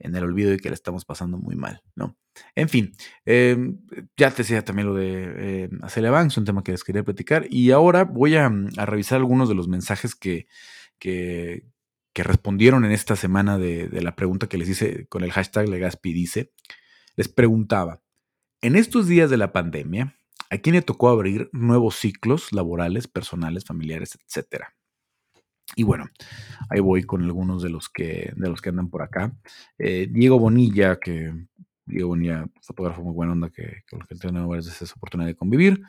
en 0.00 0.14
el 0.16 0.24
olvido 0.24 0.52
y 0.52 0.58
que 0.58 0.68
le 0.68 0.74
estamos 0.74 1.04
pasando 1.04 1.38
muy 1.38 1.56
mal, 1.56 1.82
¿no? 1.94 2.16
En 2.54 2.68
fin, 2.68 2.92
em, 3.24 3.78
ya 4.16 4.30
te 4.30 4.38
decía 4.38 4.64
también 4.64 4.88
lo 4.88 4.94
de 4.94 5.64
eh, 5.64 5.70
hacer 5.82 6.04
avance, 6.06 6.40
un 6.40 6.46
tema 6.46 6.64
que 6.64 6.72
les 6.72 6.84
quería 6.84 7.04
platicar, 7.04 7.46
y 7.50 7.70
ahora 7.70 8.04
voy 8.04 8.36
a, 8.36 8.48
mm, 8.48 8.70
revisar 8.76 9.18
algunos 9.18 9.48
de 9.48 9.54
los 9.54 9.68
mensajes 9.68 10.14
que, 10.14 10.46
que, 10.98 11.64
respondieron 12.14 12.84
en 12.84 12.92
esta 12.92 13.16
semana 13.16 13.56
de, 13.56 13.88
de, 13.88 14.02
la 14.02 14.14
pregunta 14.14 14.46
que 14.46 14.58
les 14.58 14.68
hice 14.68 15.06
con 15.08 15.24
el 15.24 15.32
hashtag 15.32 15.70
Legaspi 15.70 16.12
dice, 16.12 16.52
les 17.16 17.28
preguntaba, 17.28 18.02
en 18.60 18.76
estos 18.76 19.06
días 19.06 19.30
de 19.30 19.38
la 19.38 19.52
pandemia, 19.52 20.14
¿A 20.52 20.58
quién 20.58 20.74
le 20.74 20.82
tocó 20.82 21.08
abrir 21.08 21.48
nuevos 21.52 21.94
ciclos 21.94 22.52
laborales, 22.52 23.06
personales, 23.06 23.64
familiares, 23.64 24.18
etcétera? 24.26 24.74
Y 25.76 25.82
bueno, 25.82 26.06
ahí 26.68 26.80
voy 26.80 27.04
con 27.04 27.22
algunos 27.22 27.62
de 27.62 27.70
los 27.70 27.88
que, 27.88 28.32
de 28.36 28.48
los 28.48 28.60
que 28.60 28.70
andan 28.70 28.88
por 28.88 29.02
acá. 29.02 29.32
Eh, 29.78 30.08
Diego 30.10 30.38
Bonilla, 30.38 30.98
que 30.98 31.32
Diego 31.86 32.08
Bonilla, 32.08 32.46
fotógrafo 32.62 33.02
muy 33.02 33.14
buena 33.14 33.32
onda, 33.32 33.50
que 33.50 33.84
con 33.88 34.00
el 34.00 34.06
que 34.06 34.16
tengo 34.16 34.46
varias 34.48 34.66
veces 34.66 34.92
oportunidad 34.92 35.28
de 35.28 35.36
convivir. 35.36 35.82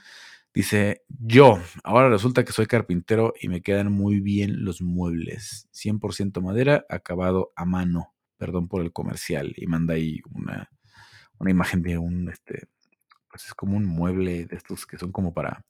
Dice, 0.54 1.04
yo, 1.08 1.60
ahora 1.84 2.10
resulta 2.10 2.44
que 2.44 2.52
soy 2.52 2.66
carpintero 2.66 3.34
y 3.40 3.48
me 3.48 3.62
quedan 3.62 3.92
muy 3.92 4.20
bien 4.20 4.66
los 4.66 4.82
muebles. 4.82 5.70
100% 5.74 6.42
madera, 6.42 6.86
acabado 6.90 7.54
a 7.56 7.66
mano. 7.66 8.14
Perdón 8.38 8.68
por 8.68 8.82
el 8.82 8.92
comercial. 8.92 9.54
Y 9.56 9.68
manda 9.68 9.94
ahí 9.94 10.20
una, 10.32 10.70
una 11.40 11.52
imagen 11.52 11.82
de 11.82 11.98
un, 11.98 12.30
este, 12.30 12.68
pues 13.30 13.46
es 13.46 13.54
como 13.54 13.78
un 13.78 13.86
mueble 13.86 14.46
de 14.46 14.56
estos 14.58 14.86
que 14.86 14.98
son 14.98 15.12
como 15.12 15.34
para, 15.34 15.66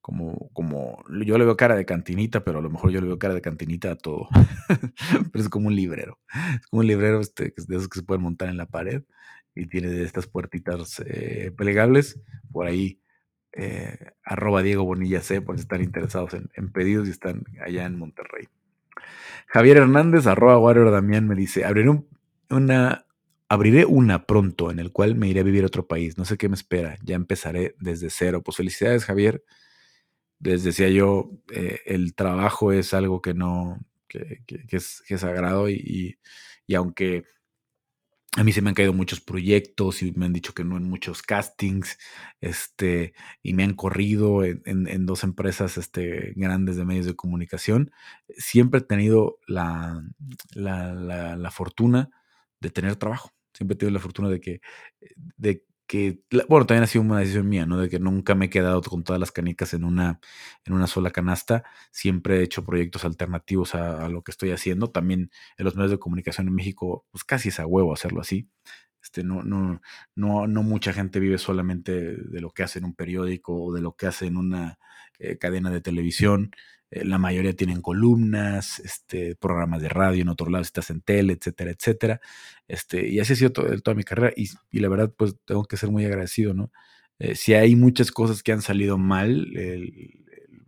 como, 0.00 0.50
como, 0.52 1.04
yo 1.24 1.38
le 1.38 1.44
veo 1.44 1.56
cara 1.56 1.76
de 1.76 1.84
cantinita, 1.84 2.42
pero 2.44 2.58
a 2.58 2.62
lo 2.62 2.70
mejor 2.70 2.90
yo 2.90 3.00
le 3.00 3.06
veo 3.06 3.18
cara 3.18 3.34
de 3.34 3.40
cantinita 3.40 3.92
a 3.92 3.96
todo. 3.96 4.28
pero 5.32 5.42
es 5.42 5.48
como 5.48 5.68
un 5.68 5.76
librero. 5.76 6.18
Es 6.54 6.66
como 6.68 6.80
un 6.80 6.86
librero 6.86 7.20
este, 7.20 7.52
de 7.56 7.76
esos 7.76 7.88
que 7.88 8.00
se 8.00 8.04
pueden 8.04 8.22
montar 8.22 8.48
en 8.48 8.56
la 8.56 8.66
pared 8.66 9.02
y 9.54 9.66
tiene 9.66 10.02
estas 10.02 10.26
puertitas 10.26 11.02
eh, 11.06 11.52
plegables. 11.56 12.20
Por 12.52 12.66
ahí, 12.66 13.00
eh, 13.52 14.12
arroba 14.24 14.62
Diego 14.62 14.84
Bonilla 14.84 15.20
C, 15.20 15.42
por 15.42 15.56
si 15.56 15.62
están 15.62 15.82
interesados 15.82 16.34
en, 16.34 16.72
pedidos 16.72 17.08
y 17.08 17.10
están 17.10 17.44
allá 17.64 17.84
en 17.84 17.98
Monterrey. 17.98 18.48
Javier 19.48 19.78
Hernández, 19.78 20.26
arroba 20.26 20.58
Warrior 20.58 20.90
Damián, 20.90 21.26
me 21.26 21.34
dice, 21.34 21.64
abriré 21.64 21.90
una 22.50 23.04
Abriré 23.52 23.84
una 23.84 24.26
pronto 24.26 24.70
en 24.70 24.78
el 24.78 24.92
cual 24.92 25.16
me 25.16 25.26
iré 25.26 25.40
a 25.40 25.42
vivir 25.42 25.64
a 25.64 25.66
otro 25.66 25.88
país. 25.88 26.16
No 26.16 26.24
sé 26.24 26.38
qué 26.38 26.48
me 26.48 26.54
espera. 26.54 26.96
Ya 27.02 27.16
empezaré 27.16 27.74
desde 27.80 28.08
cero. 28.08 28.42
Pues 28.44 28.56
felicidades, 28.56 29.04
Javier. 29.04 29.42
Les 30.40 30.64
decía 30.64 30.88
yo, 30.88 31.30
eh, 31.52 31.80
el 31.86 32.14
trabajo 32.14 32.72
es 32.72 32.94
algo 32.94 33.20
que 33.20 33.34
no, 33.34 33.78
que, 34.08 34.42
es, 34.70 35.02
sagrado 35.18 35.68
y, 35.68 36.18
aunque 36.74 37.24
a 38.36 38.44
mí 38.44 38.52
se 38.52 38.62
me 38.62 38.70
han 38.70 38.74
caído 38.74 38.92
muchos 38.92 39.20
proyectos 39.20 40.02
y 40.02 40.12
me 40.12 40.26
han 40.26 40.32
dicho 40.32 40.54
que 40.54 40.64
no 40.64 40.76
en 40.76 40.84
muchos 40.84 41.20
castings, 41.22 41.98
este, 42.40 43.12
y 43.42 43.54
me 43.54 43.64
han 43.64 43.74
corrido 43.74 44.44
en, 44.44 45.06
dos 45.06 45.24
empresas 45.24 45.76
este, 45.76 46.32
grandes 46.36 46.76
de 46.76 46.84
medios 46.84 47.06
de 47.06 47.16
comunicación. 47.16 47.90
Siempre 48.36 48.80
he 48.80 48.84
tenido 48.84 49.38
la, 49.48 50.02
la, 50.54 51.50
fortuna 51.50 52.08
de 52.60 52.70
tener 52.70 52.96
trabajo. 52.96 53.32
Siempre 53.52 53.74
he 53.74 53.78
tenido 53.78 53.94
la 53.94 54.00
fortuna 54.00 54.28
de 54.28 54.40
que, 54.40 54.60
de, 55.36 55.64
que, 55.90 56.22
bueno, 56.48 56.66
también 56.66 56.84
ha 56.84 56.86
sido 56.86 57.02
una 57.02 57.18
decisión 57.18 57.48
mía, 57.48 57.66
¿no? 57.66 57.76
De 57.80 57.88
que 57.88 57.98
nunca 57.98 58.36
me 58.36 58.46
he 58.46 58.50
quedado 58.50 58.80
con 58.80 59.02
todas 59.02 59.18
las 59.18 59.32
canicas 59.32 59.74
en 59.74 59.82
una, 59.82 60.20
en 60.64 60.72
una 60.72 60.86
sola 60.86 61.10
canasta. 61.10 61.64
Siempre 61.90 62.38
he 62.38 62.42
hecho 62.44 62.64
proyectos 62.64 63.04
alternativos 63.04 63.74
a, 63.74 64.08
lo 64.08 64.22
que 64.22 64.30
estoy 64.30 64.52
haciendo. 64.52 64.92
También 64.92 65.32
en 65.58 65.64
los 65.64 65.74
medios 65.74 65.90
de 65.90 65.98
comunicación 65.98 66.46
en 66.46 66.54
México, 66.54 67.06
pues 67.10 67.24
casi 67.24 67.48
es 67.48 67.58
a 67.58 67.66
huevo 67.66 67.92
hacerlo 67.92 68.20
así. 68.20 68.48
Este, 69.02 69.24
no, 69.24 69.42
no, 69.42 69.80
no, 70.14 70.46
no 70.46 70.62
mucha 70.62 70.92
gente 70.92 71.18
vive 71.18 71.38
solamente 71.38 71.92
de 72.14 72.40
lo 72.40 72.50
que 72.50 72.62
hace 72.62 72.78
en 72.78 72.84
un 72.84 72.94
periódico 72.94 73.60
o 73.60 73.72
de 73.72 73.80
lo 73.80 73.96
que 73.96 74.06
hace 74.06 74.26
en 74.26 74.36
una 74.36 74.78
eh, 75.18 75.38
cadena 75.38 75.70
de 75.70 75.80
televisión. 75.80 76.52
Eh, 76.90 77.04
la 77.04 77.18
mayoría 77.18 77.54
tienen 77.54 77.80
columnas, 77.80 78.80
este, 78.80 79.36
programas 79.36 79.80
de 79.80 79.88
radio, 79.88 80.22
en 80.22 80.28
otro 80.28 80.50
lado 80.50 80.62
estás 80.62 80.90
en 80.90 81.00
tele, 81.02 81.34
etcétera, 81.34 81.70
etcétera. 81.70 82.20
Este, 82.66 83.08
y 83.08 83.20
así 83.20 83.34
ha 83.34 83.36
sido 83.36 83.52
toda 83.52 83.94
mi 83.94 84.02
carrera 84.02 84.32
y, 84.36 84.48
la 84.80 84.88
verdad, 84.88 85.12
pues 85.16 85.36
tengo 85.44 85.64
que 85.64 85.76
ser 85.76 85.90
muy 85.90 86.04
agradecido, 86.04 86.54
¿no? 86.54 86.70
Eh, 87.18 87.34
si 87.34 87.54
hay 87.54 87.76
muchas 87.76 88.10
cosas 88.12 88.42
que 88.42 88.52
han 88.52 88.62
salido 88.62 88.98
mal 88.98 89.46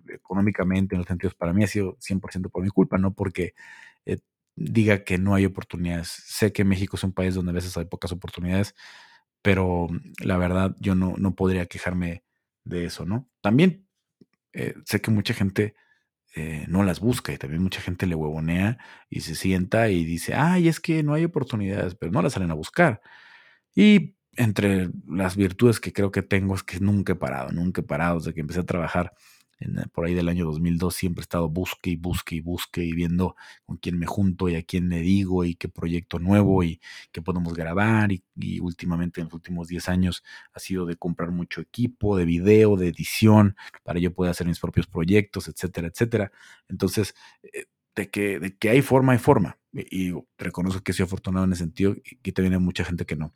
económicamente, 0.08 0.94
en 0.94 1.00
los 1.00 1.08
sentidos, 1.08 1.34
para 1.34 1.52
mí 1.52 1.64
ha 1.64 1.66
sido 1.66 1.96
100% 2.00 2.50
por 2.50 2.62
mi 2.62 2.68
culpa, 2.70 2.98
no 2.98 3.14
porque 3.14 3.54
eh, 4.06 4.18
diga 4.56 5.04
que 5.04 5.18
no 5.18 5.34
hay 5.34 5.46
oportunidades. 5.46 6.08
Sé 6.08 6.52
que 6.52 6.64
México 6.64 6.96
es 6.96 7.04
un 7.04 7.12
país 7.12 7.34
donde 7.34 7.50
a 7.52 7.54
veces 7.54 7.76
hay 7.76 7.86
pocas 7.86 8.12
oportunidades, 8.12 8.74
pero 9.42 9.88
la 10.20 10.36
verdad 10.38 10.76
yo 10.80 10.94
no, 10.94 11.14
no 11.18 11.34
podría 11.34 11.66
quejarme 11.66 12.22
de 12.64 12.84
eso, 12.84 13.06
¿no? 13.06 13.28
También 13.40 13.86
sé 14.84 15.00
que 15.00 15.10
mucha 15.10 15.32
gente 15.32 15.74
eh, 16.34 16.64
no 16.68 16.82
las 16.82 17.00
busca 17.00 17.32
y 17.32 17.38
también 17.38 17.62
mucha 17.62 17.80
gente 17.80 18.06
le 18.06 18.14
huevonea 18.14 18.78
y 19.10 19.20
se 19.20 19.34
sienta 19.34 19.90
y 19.90 20.04
dice, 20.04 20.34
ay, 20.34 20.68
es 20.68 20.80
que 20.80 21.02
no 21.02 21.14
hay 21.14 21.24
oportunidades, 21.24 21.94
pero 21.94 22.12
no 22.12 22.22
las 22.22 22.32
salen 22.34 22.50
a 22.50 22.54
buscar. 22.54 23.00
Y 23.74 24.14
entre 24.36 24.90
las 25.06 25.36
virtudes 25.36 25.80
que 25.80 25.92
creo 25.92 26.10
que 26.10 26.22
tengo 26.22 26.54
es 26.54 26.62
que 26.62 26.80
nunca 26.80 27.12
he 27.12 27.16
parado, 27.16 27.50
nunca 27.52 27.82
he 27.82 27.84
parado 27.84 28.18
desde 28.18 28.34
que 28.34 28.40
empecé 28.40 28.60
a 28.60 28.66
trabajar 28.66 29.12
eh, 29.62 29.86
por 29.92 30.04
ahí 30.06 30.14
del 30.14 30.28
año 30.28 30.44
2002 30.44 30.94
siempre 30.94 31.22
he 31.22 31.24
estado 31.24 31.48
busque 31.48 31.90
y 31.90 31.96
busque 31.96 32.36
y 32.36 32.40
busque 32.40 32.84
y 32.84 32.92
viendo 32.92 33.36
con 33.64 33.76
quién 33.76 33.98
me 33.98 34.06
junto 34.06 34.48
y 34.48 34.56
a 34.56 34.62
quién 34.62 34.88
le 34.88 35.00
digo 35.00 35.44
y 35.44 35.54
qué 35.54 35.68
proyecto 35.68 36.18
nuevo 36.18 36.62
y 36.64 36.80
qué 37.12 37.22
podemos 37.22 37.54
grabar 37.54 38.10
y, 38.12 38.22
últimamente 38.60 39.20
en 39.20 39.26
los 39.26 39.34
últimos 39.34 39.68
10 39.68 39.88
años 39.88 40.24
ha 40.52 40.58
sido 40.58 40.86
de 40.86 40.96
comprar 40.96 41.30
mucho 41.30 41.60
equipo 41.60 42.16
de 42.16 42.24
video, 42.24 42.76
de 42.76 42.88
edición 42.88 43.56
para 43.82 44.00
yo 44.00 44.12
poder 44.12 44.30
hacer 44.30 44.46
mis 44.46 44.60
propios 44.60 44.86
proyectos, 44.86 45.48
etcétera, 45.48 45.88
etcétera. 45.88 46.32
Entonces, 46.68 47.14
eh, 47.42 47.66
de 47.94 48.10
que, 48.10 48.40
de 48.40 48.56
que 48.56 48.70
hay 48.70 48.82
forma, 48.82 49.12
hay 49.12 49.18
forma. 49.18 49.58
Y, 49.72 50.12
reconozco 50.38 50.82
que 50.82 50.92
soy 50.92 51.04
afortunado 51.04 51.44
en 51.44 51.52
ese 51.52 51.64
sentido 51.64 51.94
y 52.22 52.32
también 52.32 52.54
hay 52.54 52.60
mucha 52.60 52.84
gente 52.84 53.06
que 53.06 53.16
no 53.16 53.34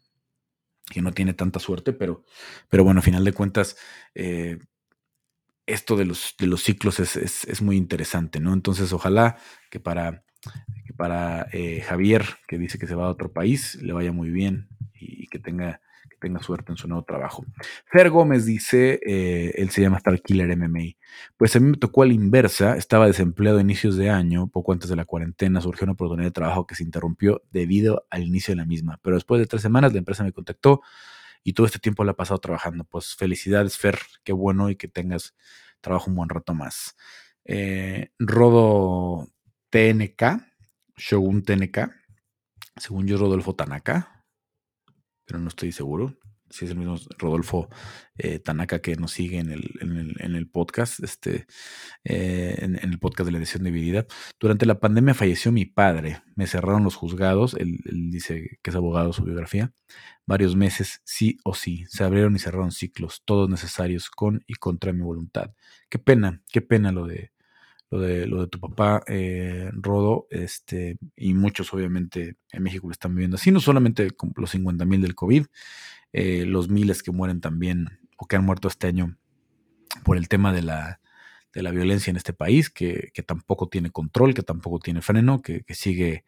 que 0.90 1.02
no 1.02 1.12
tiene 1.12 1.34
tanta 1.34 1.58
suerte, 1.58 1.92
pero, 1.92 2.24
pero 2.68 2.84
bueno, 2.84 3.00
a 3.00 3.02
final 3.02 3.24
de 3.24 3.32
cuentas, 3.32 3.76
eh, 4.14 4.58
esto 5.66 5.96
de 5.96 6.04
los, 6.04 6.34
de 6.38 6.46
los 6.46 6.62
ciclos 6.62 7.00
es, 7.00 7.62
muy 7.62 7.76
interesante, 7.76 8.40
¿no? 8.40 8.52
Entonces, 8.52 8.92
ojalá 8.92 9.36
que 9.70 9.80
para, 9.80 10.24
para 10.96 11.48
eh, 11.52 11.80
Javier, 11.80 12.24
que 12.46 12.58
dice 12.58 12.78
que 12.78 12.86
se 12.86 12.94
va 12.94 13.06
a 13.06 13.10
otro 13.10 13.32
país, 13.32 13.74
le 13.82 13.92
vaya 13.92 14.12
muy 14.12 14.30
bien 14.30 14.68
y 14.94 15.26
que 15.26 15.38
tenga, 15.38 15.80
que 16.08 16.16
tenga 16.20 16.40
suerte 16.40 16.72
en 16.72 16.78
su 16.78 16.86
nuevo 16.88 17.04
trabajo. 17.04 17.44
Fer 17.86 18.10
Gómez 18.10 18.46
dice, 18.46 19.00
eh, 19.04 19.52
él 19.56 19.70
se 19.70 19.82
llama 19.82 19.96
Star 19.98 20.20
Killer 20.22 20.56
MMA. 20.56 20.96
Pues 21.36 21.56
a 21.56 21.60
mí 21.60 21.70
me 21.70 21.76
tocó 21.76 22.02
a 22.02 22.06
la 22.06 22.12
inversa, 22.12 22.76
estaba 22.76 23.06
desempleado 23.06 23.58
a 23.58 23.60
inicios 23.60 23.96
de 23.96 24.10
año, 24.10 24.48
poco 24.48 24.72
antes 24.72 24.88
de 24.88 24.96
la 24.96 25.04
cuarentena, 25.04 25.60
surgió 25.60 25.84
una 25.84 25.92
oportunidad 25.92 26.28
de 26.28 26.32
trabajo 26.32 26.66
que 26.66 26.76
se 26.76 26.84
interrumpió 26.84 27.42
debido 27.50 28.06
al 28.10 28.22
inicio 28.22 28.52
de 28.52 28.56
la 28.56 28.66
misma. 28.66 29.00
Pero 29.02 29.16
después 29.16 29.40
de 29.40 29.46
tres 29.46 29.62
semanas 29.62 29.92
la 29.92 29.98
empresa 29.98 30.22
me 30.22 30.32
contactó 30.32 30.82
y 31.46 31.52
todo 31.52 31.64
este 31.64 31.78
tiempo 31.78 32.02
la 32.02 32.10
ha 32.10 32.16
pasado 32.16 32.40
trabajando. 32.40 32.82
Pues 32.82 33.14
felicidades, 33.14 33.78
Fer, 33.78 34.00
qué 34.24 34.32
bueno 34.32 34.68
y 34.68 34.74
que 34.74 34.88
tengas 34.88 35.36
trabajo 35.80 36.10
un 36.10 36.16
buen 36.16 36.28
rato 36.28 36.54
más. 36.54 36.96
Eh, 37.44 38.10
Rodo 38.18 39.28
TNK, 39.70 40.44
Shogun 40.96 41.44
TNK, 41.44 41.92
según 42.76 43.06
yo 43.06 43.16
Rodolfo 43.16 43.54
Tanaka, 43.54 44.24
pero 45.24 45.38
no 45.38 45.46
estoy 45.46 45.70
seguro 45.70 46.18
si 46.50 46.64
es 46.64 46.70
el 46.70 46.78
mismo 46.78 46.96
Rodolfo 47.18 47.68
eh, 48.18 48.38
Tanaka 48.38 48.80
que 48.80 48.96
nos 48.96 49.12
sigue 49.12 49.38
en 49.38 49.50
el, 49.50 50.48
podcast, 50.48 51.02
este, 51.02 51.46
eh, 52.04 52.56
en, 52.60 52.76
el 52.76 52.98
podcast 52.98 53.26
de 53.26 53.32
la 53.32 53.38
edición 53.38 53.64
dividida. 53.64 54.06
Durante 54.38 54.66
la 54.66 54.78
pandemia 54.78 55.14
falleció 55.14 55.52
mi 55.52 55.64
padre, 55.64 56.22
me 56.34 56.46
cerraron 56.46 56.84
los 56.84 56.94
juzgados, 56.94 57.54
él, 57.54 57.78
dice 57.84 58.58
que 58.62 58.70
es 58.70 58.76
abogado 58.76 59.12
su 59.12 59.24
biografía, 59.24 59.72
varios 60.24 60.56
meses, 60.56 61.02
sí 61.04 61.38
o 61.44 61.54
sí, 61.54 61.84
se 61.88 62.04
abrieron 62.04 62.36
y 62.36 62.38
cerraron 62.38 62.72
ciclos, 62.72 63.22
todos 63.24 63.48
necesarios, 63.48 64.10
con 64.10 64.42
y 64.46 64.54
contra 64.54 64.92
mi 64.92 65.02
voluntad. 65.02 65.52
Qué 65.88 65.98
pena, 65.98 66.42
qué 66.50 66.60
pena 66.60 66.92
lo 66.92 67.06
de, 67.06 67.32
lo 67.90 68.00
de, 68.00 68.26
lo 68.26 68.42
de 68.42 68.48
tu 68.48 68.58
papá, 68.58 69.02
eh, 69.06 69.70
Rodo, 69.72 70.26
este, 70.30 70.98
y 71.16 71.34
muchos 71.34 71.72
obviamente 71.72 72.36
en 72.52 72.62
México 72.62 72.88
lo 72.88 72.92
están 72.92 73.14
viviendo 73.14 73.36
así, 73.36 73.50
no 73.50 73.60
solamente 73.60 74.08
los 74.34 74.50
50 74.50 74.84
mil 74.84 75.00
del 75.00 75.14
COVID, 75.14 75.46
eh, 76.12 76.44
los 76.46 76.68
miles 76.68 77.02
que 77.02 77.12
mueren 77.12 77.40
también 77.40 77.98
o 78.16 78.26
que 78.26 78.36
han 78.36 78.44
muerto 78.44 78.68
este 78.68 78.86
año 78.86 79.16
por 80.04 80.16
el 80.16 80.28
tema 80.28 80.52
de 80.52 80.62
la, 80.62 81.00
de 81.56 81.62
la 81.62 81.70
violencia 81.70 82.10
en 82.10 82.16
este 82.16 82.32
país, 82.34 82.68
que, 82.70 83.10
tampoco 83.26 83.68
tiene 83.68 83.90
control, 83.90 84.34
que 84.34 84.42
tampoco 84.42 84.78
tiene 84.78 85.00
freno, 85.00 85.40
que, 85.40 85.64
sigue 85.70 86.24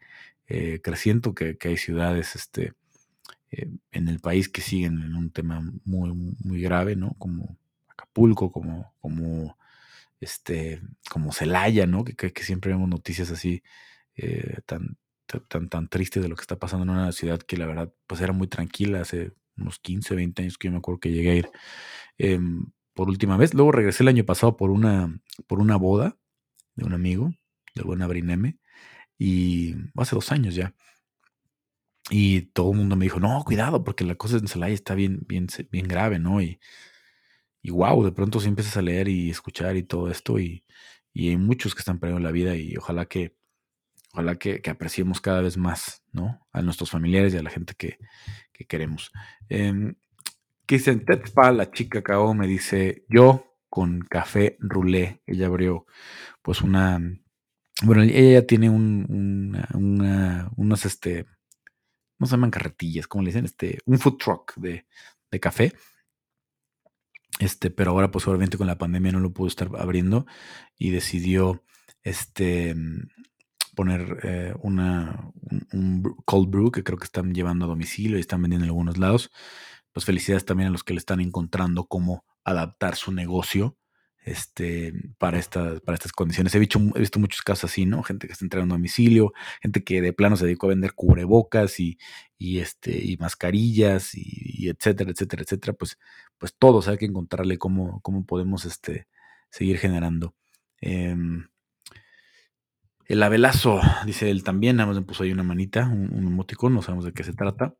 eh, 0.47 0.81
creciendo, 0.83 1.35
que, 1.35 1.57
hay 1.63 1.77
ciudades 1.77 2.35
este, 2.35 2.73
eh, 3.51 3.69
en 3.91 4.07
el 4.07 4.19
país 4.19 4.49
que 4.49 4.61
siguen 4.61 5.01
en 5.01 5.15
un 5.15 5.29
tema 5.29 5.61
muy, 5.85 6.11
muy 6.43 6.61
grave, 6.61 6.95
¿no? 6.95 7.13
Como 7.19 7.57
Acapulco, 7.87 8.51
como, 8.51 8.91
como, 9.01 9.55
este, 10.19 10.81
como 11.09 11.31
Celaya, 11.31 11.85
¿no? 11.87 12.03
Que, 12.03 12.31
siempre 12.43 12.71
vemos 12.71 12.89
noticias 12.89 13.31
así 13.31 13.63
tan, 14.65 14.97
tan, 15.47 15.69
tan 15.69 15.87
tristes 15.87 16.21
de 16.23 16.29
lo 16.29 16.35
que 16.35 16.41
está 16.41 16.57
pasando 16.57 16.83
en 16.83 16.89
una 16.89 17.11
ciudad 17.11 17.39
que 17.39 17.55
la 17.57 17.65
verdad 17.65 17.93
pues 18.07 18.19
era 18.21 18.33
muy 18.33 18.47
tranquila 18.47 19.01
hace 19.01 19.31
unos 19.57 19.79
15, 19.79 20.15
20 20.15 20.41
años 20.41 20.57
que 20.57 20.67
yo 20.67 20.71
me 20.71 20.79
acuerdo 20.79 20.99
que 20.99 21.11
llegué 21.11 21.31
a 21.31 21.35
ir 21.35 21.49
em, 22.17 22.65
por 22.93 23.09
última 23.09 23.37
vez. 23.37 23.53
Luego 23.53 23.71
regresé 23.71 24.03
el 24.03 24.09
año 24.09 24.25
pasado 24.25 24.57
por 24.57 24.71
una, 24.71 25.19
por 25.47 25.59
una 25.59 25.77
boda 25.77 26.17
de 26.75 26.85
un 26.85 26.93
amigo, 26.93 27.33
del 27.75 27.85
buen 27.85 28.01
Abrineme, 28.01 28.57
y 29.17 29.75
hace 29.95 30.15
dos 30.15 30.31
años 30.31 30.55
ya. 30.55 30.73
Y 32.09 32.41
todo 32.53 32.71
el 32.71 32.77
mundo 32.77 32.95
me 32.95 33.05
dijo, 33.05 33.19
no, 33.19 33.43
cuidado, 33.45 33.83
porque 33.83 34.03
la 34.03 34.15
cosa 34.15 34.37
en 34.37 34.47
Celaya 34.47 34.73
está 34.73 34.95
bien, 34.95 35.19
bien, 35.27 35.47
bien 35.71 35.87
grave, 35.87 36.19
¿no? 36.19 36.41
Y, 36.41 36.59
y 37.61 37.71
wow, 37.71 38.03
de 38.03 38.11
pronto 38.11 38.39
si 38.39 38.47
empiezas 38.47 38.77
a 38.77 38.81
leer 38.81 39.07
y 39.07 39.29
escuchar 39.29 39.75
y 39.77 39.83
todo 39.83 40.09
esto, 40.09 40.39
y, 40.39 40.63
y 41.13 41.29
hay 41.29 41.37
muchos 41.37 41.75
que 41.75 41.79
están 41.79 41.99
perdiendo 41.99 42.25
la 42.25 42.31
vida, 42.31 42.55
y 42.55 42.75
ojalá 42.77 43.05
que, 43.05 43.35
ojalá 44.13 44.35
que, 44.35 44.61
apreciemos 44.69 45.21
cada 45.21 45.41
vez 45.41 45.57
más, 45.57 46.03
¿no? 46.11 46.47
A 46.51 46.61
nuestros 46.61 46.91
familiares 46.91 47.33
y 47.33 47.37
a 47.37 47.43
la 47.43 47.49
gente 47.49 47.73
que, 47.77 47.97
queremos. 48.67 49.11
Eh, 49.49 49.93
Kirsten 50.65 51.05
Tetzpa, 51.05 51.51
la 51.51 51.71
chica 51.71 52.03
cao, 52.03 52.33
me 52.33 52.45
dice, 52.45 53.05
yo 53.09 53.55
con 53.69 54.01
café 54.01 54.57
roulé. 54.59 55.21
Ella 55.25 55.47
abrió, 55.47 55.85
pues, 56.41 56.61
una, 56.61 57.01
bueno, 57.83 58.03
ella 58.03 58.45
tiene 58.45 58.69
un, 58.69 59.57
una, 59.73 60.51
unos, 60.57 60.85
este, 60.85 61.25
no 62.19 62.27
se 62.27 62.31
llaman 62.31 62.51
carretillas, 62.51 63.07
como 63.07 63.23
le 63.23 63.29
dicen, 63.29 63.45
este, 63.45 63.79
un 63.85 63.97
food 63.97 64.17
truck 64.17 64.55
de, 64.57 64.85
de 65.31 65.39
café. 65.39 65.73
Este, 67.39 67.71
pero 67.71 67.91
ahora, 67.91 68.11
pues, 68.11 68.27
obviamente 68.27 68.57
con 68.57 68.67
la 68.67 68.77
pandemia 68.77 69.13
no 69.13 69.19
lo 69.21 69.33
pudo 69.33 69.47
estar 69.47 69.69
abriendo 69.79 70.27
y 70.77 70.91
decidió, 70.91 71.63
este, 72.03 72.75
poner 73.75 74.19
eh, 74.23 74.53
una, 74.61 75.31
un, 75.71 76.03
cold 76.25 76.49
brew 76.49 76.71
que 76.71 76.83
creo 76.83 76.97
que 76.97 77.05
están 77.05 77.33
llevando 77.33 77.65
a 77.65 77.69
domicilio 77.69 78.17
y 78.17 78.21
están 78.21 78.41
vendiendo 78.41 78.65
en 78.65 78.69
algunos 78.69 78.97
lados. 78.97 79.31
Pues 79.93 80.05
felicidades 80.05 80.45
también 80.45 80.67
a 80.67 80.71
los 80.71 80.83
que 80.83 80.93
le 80.93 80.99
están 80.99 81.21
encontrando 81.21 81.85
cómo 81.85 82.25
adaptar 82.43 82.95
su 82.95 83.11
negocio 83.13 83.77
este, 84.29 84.93
para, 85.17 85.39
estas 85.39 85.81
para 85.81 85.95
estas 85.95 86.11
condiciones. 86.11 86.53
He 86.55 86.59
visto, 86.59 86.79
muchos 87.19 87.41
casos 87.41 87.71
así, 87.71 87.85
¿no? 87.85 88.03
Gente 88.03 88.27
que 88.27 88.33
está 88.33 88.45
entrando 88.45 88.73
a 88.75 88.77
domicilio, 88.77 89.33
gente 89.61 89.83
que 89.83 90.01
de 90.01 90.13
plano 90.13 90.37
se 90.37 90.45
dedicó 90.45 90.67
a 90.67 90.69
vender 90.69 90.93
cubrebocas 90.93 91.79
y, 91.79 91.97
y 92.37 92.59
este, 92.59 92.97
y 93.03 93.17
mascarillas 93.17 94.11
y, 94.15 94.69
etcétera, 94.69 95.11
etcétera, 95.11 95.43
etcétera. 95.43 95.73
Pues, 95.73 95.97
pues 96.37 96.55
todos 96.57 96.87
hay 96.87 96.97
que 96.97 97.05
encontrarle 97.05 97.57
cómo, 97.57 98.01
cómo 98.01 98.25
podemos 98.25 98.65
este, 98.65 99.07
seguir 99.49 99.77
generando. 99.77 100.35
Em, 100.81 101.47
El 103.07 103.23
Abelazo, 103.23 103.81
dice 104.05 104.29
él 104.29 104.43
también, 104.43 104.77
nada 104.77 104.87
más 104.87 104.97
me 104.97 105.05
puso 105.05 105.23
ahí 105.23 105.31
una 105.31 105.43
manita, 105.43 105.87
un, 105.87 106.13
un 106.13 106.73
no 106.73 106.81
sabemos 106.81 107.05
de 107.05 107.13
qué 107.13 107.23
se 107.23 107.33
trata. 107.33 107.75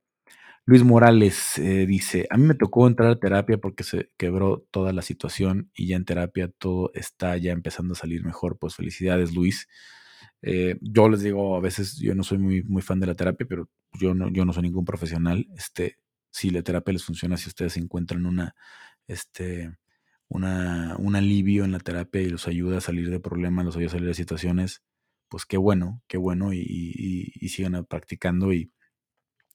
Luis 0.69 0.83
Morales 0.83 1.57
eh, 1.57 1.87
dice, 1.87 2.27
a 2.29 2.37
mí 2.37 2.45
me 2.45 2.53
tocó 2.53 2.85
entrar 2.85 3.09
a 3.09 3.19
terapia 3.19 3.57
porque 3.57 3.83
se 3.83 4.11
quebró 4.17 4.67
toda 4.69 4.93
la 4.93 5.01
situación 5.01 5.71
y 5.73 5.87
ya 5.87 5.95
en 5.95 6.05
terapia 6.05 6.47
todo 6.47 6.91
está 6.93 7.35
ya 7.37 7.53
empezando 7.53 7.93
a 7.93 7.95
salir 7.95 8.23
mejor. 8.23 8.59
Pues 8.59 8.75
felicidades, 8.75 9.33
Luis. 9.33 9.67
Eh, 10.43 10.77
yo 10.81 11.09
les 11.09 11.21
digo, 11.23 11.55
a 11.55 11.59
veces 11.59 11.97
yo 11.97 12.13
no 12.13 12.21
soy 12.21 12.37
muy, 12.37 12.61
muy 12.61 12.83
fan 12.83 12.99
de 12.99 13.07
la 13.07 13.15
terapia, 13.15 13.47
pero 13.49 13.67
yo 13.99 14.13
no, 14.13 14.29
yo 14.29 14.45
no 14.45 14.53
soy 14.53 14.61
ningún 14.61 14.85
profesional. 14.85 15.47
Este, 15.57 15.97
si 16.29 16.51
la 16.51 16.61
terapia 16.61 16.93
les 16.93 17.03
funciona, 17.03 17.35
si 17.35 17.49
ustedes 17.49 17.75
encuentran 17.75 18.27
una, 18.27 18.53
este, 19.07 19.75
una, 20.27 20.95
un 20.99 21.15
alivio 21.15 21.65
en 21.65 21.71
la 21.71 21.79
terapia 21.79 22.21
y 22.21 22.29
los 22.29 22.47
ayuda 22.47 22.77
a 22.77 22.81
salir 22.81 23.09
de 23.09 23.19
problemas, 23.19 23.65
los 23.65 23.75
ayuda 23.75 23.87
a 23.87 23.93
salir 23.93 24.07
de 24.07 24.13
situaciones, 24.13 24.83
pues 25.29 25.47
qué 25.47 25.57
bueno, 25.57 26.03
qué 26.07 26.17
bueno 26.17 26.53
y, 26.53 26.61
y 27.33 27.49
sigan 27.49 27.85
practicando 27.85 28.53
y, 28.53 28.71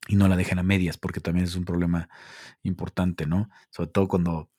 y 0.08 0.16
no 0.16 0.28
la 0.28 0.36
dejen 0.36 0.58
a 0.58 0.62
medias, 0.62 0.98
porque 0.98 1.20
también 1.20 1.46
es 1.46 1.56
un 1.56 1.64
problema 1.64 2.08
importante, 2.62 3.26
¿no? 3.26 3.48
Sobre 3.70 3.90
todo 3.90 4.08
cuando 4.08 4.50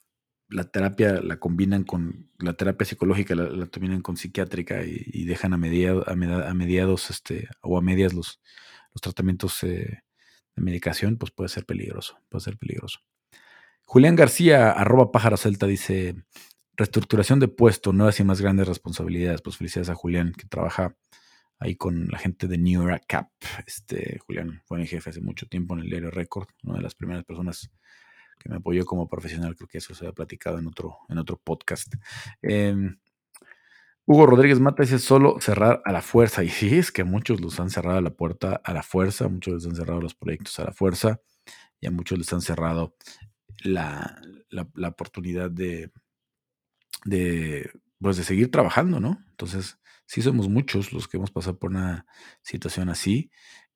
la 0.48 0.64
terapia 0.64 1.20
la 1.20 1.38
combinan 1.38 1.84
con, 1.84 2.30
la 2.38 2.54
terapia 2.54 2.86
psicológica 2.86 3.34
la, 3.34 3.66
combinan 3.66 4.02
con 4.02 4.16
psiquiátrica 4.16 4.82
y, 4.84 5.24
dejan 5.24 5.52
a, 5.52 5.56
a, 5.56 6.54
mediados 6.54 7.10
este, 7.10 7.48
o 7.62 7.78
a 7.78 7.82
medias 7.82 8.14
los, 8.14 8.40
los 8.92 9.00
tratamientos 9.00 9.62
eh, 9.64 10.02
de 10.56 10.62
medicación, 10.62 11.16
pues 11.16 11.32
puede 11.32 11.48
ser 11.48 11.66
peligroso, 11.66 12.18
puede 12.28 12.42
ser 12.44 12.56
peligroso. 12.56 13.00
Julián 13.84 14.16
García, 14.16 14.72
arroba 14.72 15.12
pájaro 15.12 15.36
celta, 15.36 15.66
dice, 15.66 16.16
reestructuración 16.76 17.40
de 17.40 17.48
puesto, 17.48 17.92
nuevas 17.92 18.18
y 18.20 18.24
más 18.24 18.40
grandes 18.40 18.66
responsabilidades. 18.66 19.42
Pues 19.42 19.56
felicidades 19.56 19.90
a 19.90 19.94
Julián, 19.94 20.32
que 20.32 20.46
trabaja 20.46 20.96
ahí 21.58 21.76
con 21.76 22.08
la 22.08 22.18
gente 22.18 22.46
de 22.46 22.58
New 22.58 22.86
Era 22.86 22.98
Cap. 22.98 23.30
Este, 23.66 24.18
Julián 24.26 24.62
fue 24.64 24.78
mi 24.78 24.86
jefe 24.86 25.10
hace 25.10 25.20
mucho 25.20 25.46
tiempo 25.46 25.74
en 25.74 25.80
el 25.80 25.90
diario 25.90 26.10
Record, 26.10 26.48
una 26.64 26.76
de 26.76 26.82
las 26.82 26.94
primeras 26.94 27.24
personas 27.24 27.70
que 28.38 28.48
me 28.48 28.56
apoyó 28.56 28.84
como 28.84 29.08
profesional, 29.08 29.56
creo 29.56 29.68
que 29.68 29.78
eso 29.78 29.94
se 29.94 30.06
ha 30.06 30.12
platicado 30.12 30.58
en 30.58 30.66
otro, 30.66 30.98
en 31.08 31.18
otro 31.18 31.40
podcast. 31.42 31.94
Em, 32.42 32.98
Hugo 34.04 34.26
Rodríguez 34.26 34.60
Mata 34.60 34.84
dice 34.84 35.00
solo 35.00 35.40
cerrar 35.40 35.82
a 35.84 35.90
la 35.90 36.00
fuerza. 36.00 36.44
Y 36.44 36.48
sí, 36.48 36.78
es 36.78 36.92
que 36.92 37.02
muchos 37.02 37.40
los 37.40 37.58
han 37.58 37.70
cerrado 37.70 38.00
la 38.00 38.10
puerta 38.10 38.60
a 38.62 38.72
la 38.72 38.84
fuerza, 38.84 39.28
muchos 39.28 39.54
les 39.54 39.66
han 39.66 39.74
cerrado 39.74 40.00
los 40.00 40.14
proyectos 40.14 40.58
a 40.60 40.64
la 40.64 40.72
fuerza 40.72 41.20
y 41.80 41.86
a 41.88 41.90
muchos 41.90 42.16
les 42.18 42.32
han 42.32 42.40
cerrado 42.40 42.94
la, 43.64 44.20
la, 44.50 44.88
oportunidad 44.88 45.50
de, 45.50 45.90
de, 47.04 47.70
pues 48.00 48.16
de 48.16 48.22
seguir 48.22 48.50
trabajando, 48.50 49.00
¿no? 49.00 49.18
Entonces, 49.30 49.78
sí 50.06 50.22
somos 50.22 50.48
muchos 50.48 50.92
los 50.92 51.08
que 51.08 51.18
hemos 51.18 51.30
pasado 51.30 51.58
por 51.58 51.70
una 51.70 52.06
situación 52.42 52.88
así. 52.88 53.30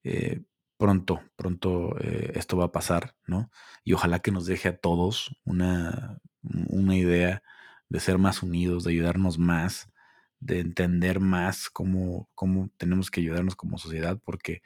Eh, 0.05 0.43
pronto, 0.79 1.21
pronto 1.37 1.99
eh, 2.01 2.33
esto 2.37 2.57
va 2.57 2.67
a 2.67 2.73
pasar, 2.73 3.15
¿no? 3.27 3.51
Y 3.85 3.93
ojalá 3.93 4.21
que 4.21 4.31
nos 4.33 4.47
deje 4.47 4.69
a 4.69 4.79
todos 4.79 5.37
una, 5.45 6.19
una 6.43 6.97
idea 6.97 7.43
de 7.89 8.01
ser 8.01 8.19
más 8.19 8.43
unidos, 8.43 8.85
de 8.85 8.93
ayudarnos 8.93 9.39
más, 9.39 9.91
de 10.39 10.61
entender 10.61 11.21
más 11.21 11.69
cómo, 11.71 12.31
cómo 12.35 12.71
tenemos 12.79 13.11
que 13.11 13.21
ayudarnos 13.21 13.57
como 13.57 13.79
sociedad, 13.79 14.19
porque 14.25 14.63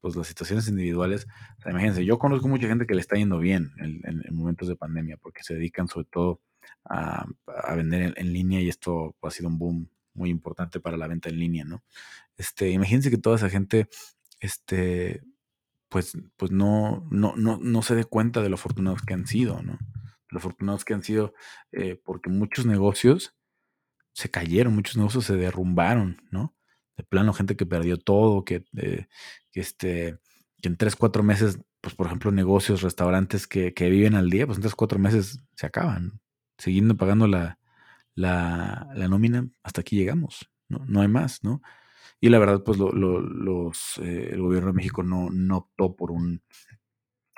pues 0.00 0.14
las 0.14 0.28
situaciones 0.28 0.68
individuales, 0.68 1.26
imagínense, 1.66 2.04
yo 2.04 2.18
conozco 2.18 2.46
mucha 2.48 2.68
gente 2.68 2.86
que 2.86 2.94
le 2.94 3.00
está 3.00 3.16
yendo 3.16 3.38
bien 3.40 3.72
en, 3.78 4.22
momentos 4.30 4.68
de 4.68 4.76
pandemia, 4.76 5.16
porque 5.16 5.42
se 5.42 5.54
dedican 5.54 5.88
sobre 5.88 6.06
todo 6.06 6.40
a, 6.84 7.26
vender 7.74 8.02
en, 8.02 8.14
en, 8.16 8.32
línea 8.32 8.60
y 8.60 8.68
esto 8.68 9.16
ha 9.22 9.30
sido 9.30 9.48
un 9.48 9.58
boom 9.58 9.90
muy 10.18 10.30
importante 10.30 10.80
para 10.80 10.96
la 10.96 11.06
venta 11.06 11.30
en 11.30 11.38
línea, 11.38 11.64
¿no? 11.64 11.82
Este, 12.36 12.70
imagínense 12.70 13.10
que 13.10 13.18
toda 13.18 13.36
esa 13.36 13.48
gente, 13.48 13.88
este, 14.40 15.22
pues, 15.88 16.18
pues 16.36 16.50
no, 16.50 17.06
no, 17.10 17.34
no, 17.36 17.58
no 17.58 17.82
se 17.82 17.94
dé 17.94 18.04
cuenta 18.04 18.42
de 18.42 18.48
lo 18.48 18.56
afortunados 18.56 19.02
que 19.02 19.14
han 19.14 19.26
sido, 19.26 19.62
¿no? 19.62 19.78
Lo 20.28 20.38
afortunados 20.38 20.84
que 20.84 20.94
han 20.94 21.02
sido, 21.02 21.32
eh, 21.72 22.00
porque 22.04 22.30
muchos 22.30 22.66
negocios 22.66 23.34
se 24.12 24.30
cayeron, 24.30 24.74
muchos 24.74 24.96
negocios 24.96 25.24
se 25.24 25.36
derrumbaron, 25.36 26.20
¿no? 26.30 26.54
De 26.96 27.04
plano, 27.04 27.32
gente 27.32 27.56
que 27.56 27.66
perdió 27.66 27.96
todo, 27.98 28.44
que, 28.44 28.64
eh, 28.76 29.06
que, 29.52 29.60
este, 29.60 30.18
que 30.60 30.68
en 30.68 30.76
tres, 30.76 30.96
cuatro 30.96 31.22
meses, 31.22 31.60
pues 31.80 31.94
por 31.94 32.06
ejemplo, 32.06 32.30
negocios, 32.32 32.82
restaurantes 32.82 33.46
que, 33.46 33.72
que 33.74 33.88
viven 33.88 34.14
al 34.14 34.30
día, 34.30 34.46
pues 34.46 34.58
en 34.58 34.62
tres, 34.62 34.74
cuatro 34.74 34.98
meses 34.98 35.40
se 35.54 35.66
acaban, 35.66 36.20
siguiendo 36.58 36.96
pagando 36.96 37.26
la, 37.28 37.57
la, 38.18 38.88
la 38.94 39.08
nómina, 39.08 39.48
hasta 39.62 39.82
aquí 39.82 39.96
llegamos, 39.96 40.50
¿no? 40.68 40.84
No 40.86 41.00
hay 41.00 41.08
más, 41.08 41.44
¿no? 41.44 41.62
Y 42.20 42.30
la 42.30 42.40
verdad, 42.40 42.64
pues 42.64 42.78
lo, 42.78 42.90
los, 42.90 43.98
eh, 43.98 44.30
el 44.32 44.42
gobierno 44.42 44.68
de 44.68 44.76
México 44.76 45.04
no, 45.04 45.30
no 45.30 45.58
optó 45.58 45.94
por 45.94 46.10
un, 46.10 46.42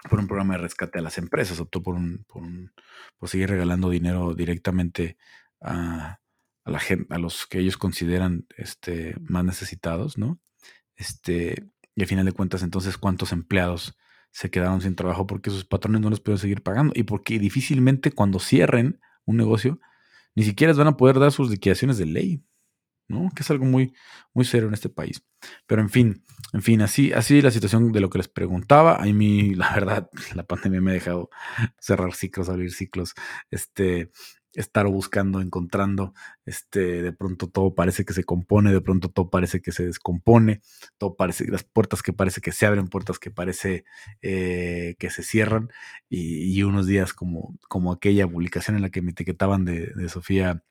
por 0.08 0.18
un 0.18 0.26
programa 0.26 0.54
de 0.54 0.62
rescate 0.62 0.98
a 0.98 1.02
las 1.02 1.18
empresas, 1.18 1.60
optó 1.60 1.82
por, 1.82 1.94
un, 1.96 2.24
por, 2.26 2.42
un, 2.42 2.72
por 3.18 3.28
seguir 3.28 3.50
regalando 3.50 3.90
dinero 3.90 4.34
directamente 4.34 5.18
a, 5.60 6.18
a, 6.64 6.70
la 6.70 6.80
gente, 6.80 7.14
a 7.14 7.18
los 7.18 7.46
que 7.46 7.58
ellos 7.58 7.76
consideran 7.76 8.46
este, 8.56 9.16
más 9.20 9.44
necesitados, 9.44 10.16
¿no? 10.16 10.40
Este, 10.96 11.66
y 11.94 12.00
al 12.00 12.08
final 12.08 12.24
de 12.24 12.32
cuentas, 12.32 12.62
entonces, 12.62 12.96
¿cuántos 12.96 13.32
empleados 13.32 13.98
se 14.30 14.50
quedaron 14.50 14.80
sin 14.80 14.94
trabajo 14.94 15.26
porque 15.26 15.50
sus 15.50 15.66
patrones 15.66 16.00
no 16.00 16.08
les 16.08 16.20
pueden 16.20 16.38
seguir 16.38 16.62
pagando? 16.62 16.94
Y 16.96 17.02
porque 17.02 17.38
difícilmente 17.38 18.12
cuando 18.12 18.38
cierren 18.38 18.98
un 19.26 19.36
negocio, 19.36 19.78
ni 20.34 20.44
siquiera 20.44 20.72
van 20.72 20.88
a 20.88 20.96
poder 20.96 21.18
dar 21.18 21.32
sus 21.32 21.50
liquidaciones 21.50 21.98
de 21.98 22.06
ley, 22.06 22.44
¿no? 23.08 23.30
Que 23.34 23.42
es 23.42 23.50
algo 23.50 23.64
muy, 23.64 23.92
muy 24.32 24.44
serio 24.44 24.68
en 24.68 24.74
este 24.74 24.88
país. 24.88 25.24
Pero 25.66 25.82
en 25.82 25.90
fin, 25.90 26.24
en 26.52 26.62
fin, 26.62 26.82
así, 26.82 27.12
así 27.12 27.42
la 27.42 27.50
situación 27.50 27.92
de 27.92 28.00
lo 28.00 28.10
que 28.10 28.18
les 28.18 28.28
preguntaba. 28.28 28.96
A 28.96 29.04
mí, 29.06 29.54
la 29.54 29.72
verdad, 29.74 30.10
la 30.34 30.44
pandemia 30.44 30.80
me 30.80 30.92
ha 30.92 30.94
dejado 30.94 31.30
cerrar 31.78 32.14
ciclos, 32.14 32.48
abrir 32.48 32.72
ciclos. 32.72 33.14
Este, 33.50 34.10
estar 34.54 34.86
buscando, 34.86 35.40
encontrando, 35.40 36.12
este, 36.44 37.02
de 37.02 37.12
pronto 37.12 37.48
todo 37.48 37.74
parece 37.74 38.04
que 38.04 38.12
se 38.12 38.24
compone, 38.24 38.72
de 38.72 38.80
pronto 38.80 39.08
todo 39.08 39.30
parece 39.30 39.60
que 39.62 39.72
se 39.72 39.86
descompone, 39.86 40.60
todo 40.98 41.16
parece, 41.16 41.46
las 41.48 41.62
puertas 41.64 42.02
que 42.02 42.12
parece 42.12 42.40
que 42.40 42.52
se 42.52 42.66
abren, 42.66 42.88
puertas 42.88 43.18
que 43.18 43.30
parece 43.30 43.84
eh, 44.22 44.96
que 44.98 45.10
se 45.10 45.22
cierran, 45.22 45.70
y, 46.08 46.62
unos 46.62 46.86
días 46.86 47.14
como, 47.14 47.56
como 47.68 47.92
aquella 47.92 48.26
publicación 48.28 48.76
en 48.76 48.82
la 48.82 48.90
que 48.90 49.02
me 49.02 49.12
etiquetaban 49.12 49.64
de, 49.64 49.86
de 49.94 50.08
Sofía 50.08 50.62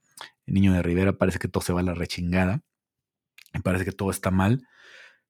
Niño 0.45 0.73
de 0.73 0.83
Rivera, 0.83 1.17
parece 1.17 1.39
que 1.39 1.47
todo 1.47 1.63
se 1.63 1.73
va 1.73 1.79
a 1.79 1.83
la 1.83 1.93
rechingada, 1.93 2.61
me 3.53 3.61
parece 3.61 3.85
que 3.85 3.91
todo 3.91 4.11
está 4.11 4.31
mal, 4.31 4.67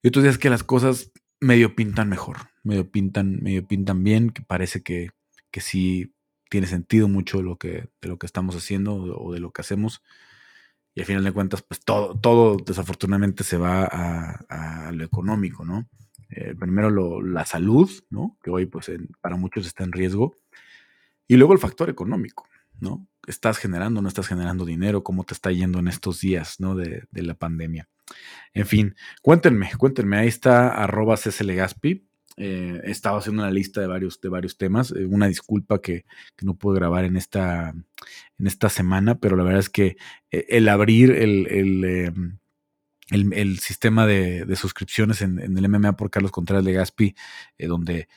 y 0.02 0.08
otros 0.10 0.24
días 0.24 0.38
que 0.38 0.50
las 0.50 0.64
cosas 0.64 1.12
medio 1.40 1.76
pintan 1.76 2.10
mejor, 2.10 2.38
medio 2.64 2.90
pintan, 2.92 3.40
medio 3.42 3.66
pintan 3.68 4.04
bien, 4.04 4.32
que 4.32 4.42
parece 4.42 4.82
que, 4.82 5.12
que 5.52 5.62
sí 5.62 6.14
tiene 6.50 6.68
sentido 6.68 7.08
mucho 7.08 7.42
lo 7.42 7.58
que, 7.58 7.90
de 8.02 8.08
lo 8.08 8.18
que 8.18 8.26
estamos 8.26 8.56
haciendo 8.56 8.96
o 8.96 9.32
de 9.34 9.40
lo 9.40 9.52
que 9.52 9.62
hacemos. 9.62 10.04
Y 10.96 11.02
al 11.02 11.06
final 11.06 11.24
de 11.24 11.32
cuentas, 11.32 11.62
pues 11.62 11.80
todo, 11.82 12.20
todo 12.20 12.58
desafortunadamente 12.58 13.44
se 13.44 13.58
va 13.58 13.86
a, 13.86 14.92
lo 14.92 15.04
económico, 15.04 15.64
¿no? 15.64 15.88
Eh, 16.30 16.56
primero 16.60 17.22
la 17.22 17.46
salud, 17.46 17.90
¿no? 18.10 18.38
Que 18.44 18.50
hoy 18.50 18.66
pues 18.66 18.92
para 19.22 19.36
muchos 19.36 19.66
está 19.66 19.84
en 19.84 19.92
riesgo. 19.92 20.36
Y 21.28 21.38
luego 21.38 21.54
el 21.54 21.60
factor 21.60 21.90
económico, 21.90 22.48
¿no? 22.80 23.08
¿Estás 23.28 23.60
generando, 23.60 24.02
no 24.02 24.08
estás 24.08 24.28
generando 24.28 24.66
dinero? 24.66 25.04
¿Cómo 25.04 25.24
te 25.24 25.36
está 25.36 25.52
yendo 25.52 25.80
en 25.80 25.88
estos 25.88 26.22
días, 26.22 26.60
¿no? 26.60 26.76
De, 26.76 27.04
de 27.12 27.22
la 27.22 27.36
pandemia. 27.36 27.88
En 28.54 28.66
fin, 28.66 28.96
cuéntenme, 29.22 29.70
cuéntenme. 29.78 30.18
Ahí 30.18 30.28
está 30.28 30.70
arroba 30.70 31.16
Gaspi 31.16 32.09
eh, 32.41 32.80
he 32.86 32.91
estado 32.91 33.17
haciendo 33.17 33.43
una 33.43 33.52
lista 33.52 33.82
de 33.82 33.88
varios, 33.88 34.21
de 34.21 34.30
varios 34.30 34.58
temas. 34.58 34.91
Eh, 34.91 35.06
una 35.06 35.28
disculpa 35.28 35.82
que, 35.82 36.06
no 36.41 36.56
pude 36.56 36.80
grabar 36.80 37.04
en 37.04 37.17
esta, 37.17 37.75
en 38.39 38.47
esta 38.47 38.69
semana, 38.69 39.19
pero 39.19 39.36
la 39.36 39.43
verdad 39.43 39.60
es 39.60 39.69
que 39.69 39.97
eh, 40.32 40.45
el 40.47 40.69
abrir 40.69 41.12
el, 41.12 41.47
el, 41.47 42.39
em, 43.12 43.58
sistema 43.58 44.08
de, 44.08 44.56
suscripciones 44.56 45.21
en, 45.21 45.39
en, 45.39 45.58
el 45.58 45.67
MMA 45.67 45.97
por 45.97 46.10
Carlos 46.10 46.32
Contreras 46.32 46.63
de 46.63 46.71
Gaspi, 46.73 47.15
donde 47.60 48.08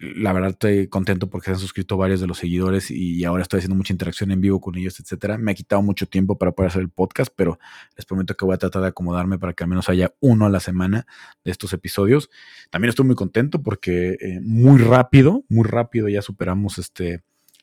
la 0.00 0.32
verdad 0.32 0.50
estoy 0.50 0.88
contento 0.88 1.28
porque 1.28 1.46
se 1.46 1.50
han 1.52 1.58
suscrito 1.58 1.98
varios 1.98 2.20
de 2.20 2.26
los 2.26 2.38
seguidores 2.38 2.90
y 2.90 3.22
ahora 3.24 3.42
estoy 3.42 3.58
haciendo 3.58 3.76
mucha 3.76 3.92
interacción 3.92 4.30
en 4.30 4.40
vivo 4.40 4.58
con 4.58 4.76
ellos, 4.76 4.98
etcétera. 4.98 5.36
Me 5.36 5.52
ha 5.52 5.54
quitado 5.54 5.82
mucho 5.82 6.06
tiempo 6.06 6.38
para 6.38 6.52
poder 6.52 6.70
hacer 6.70 6.80
el 6.80 6.88
podcast, 6.88 7.30
pero 7.36 7.58
les 7.96 8.06
prometo 8.06 8.34
que 8.34 8.46
voy 8.46 8.54
a 8.54 8.58
tratar 8.58 8.80
de 8.80 8.88
acomodarme 8.88 9.38
para 9.38 9.52
que 9.52 9.62
al 9.62 9.68
menos 9.68 9.90
haya 9.90 10.14
uno 10.20 10.46
a 10.46 10.48
la 10.48 10.60
semana 10.60 11.06
de 11.44 11.50
estos 11.50 11.74
episodios. 11.74 12.30
También 12.70 12.88
estoy 12.88 13.04
muy 13.04 13.14
contento 13.14 13.62
porque 13.62 14.16
eh, 14.20 14.40
muy 14.42 14.80
rápido, 14.80 15.44
muy 15.50 15.68
rápido 15.68 16.08
ya 16.08 16.22
superamos 16.22 16.78
este 16.78 17.22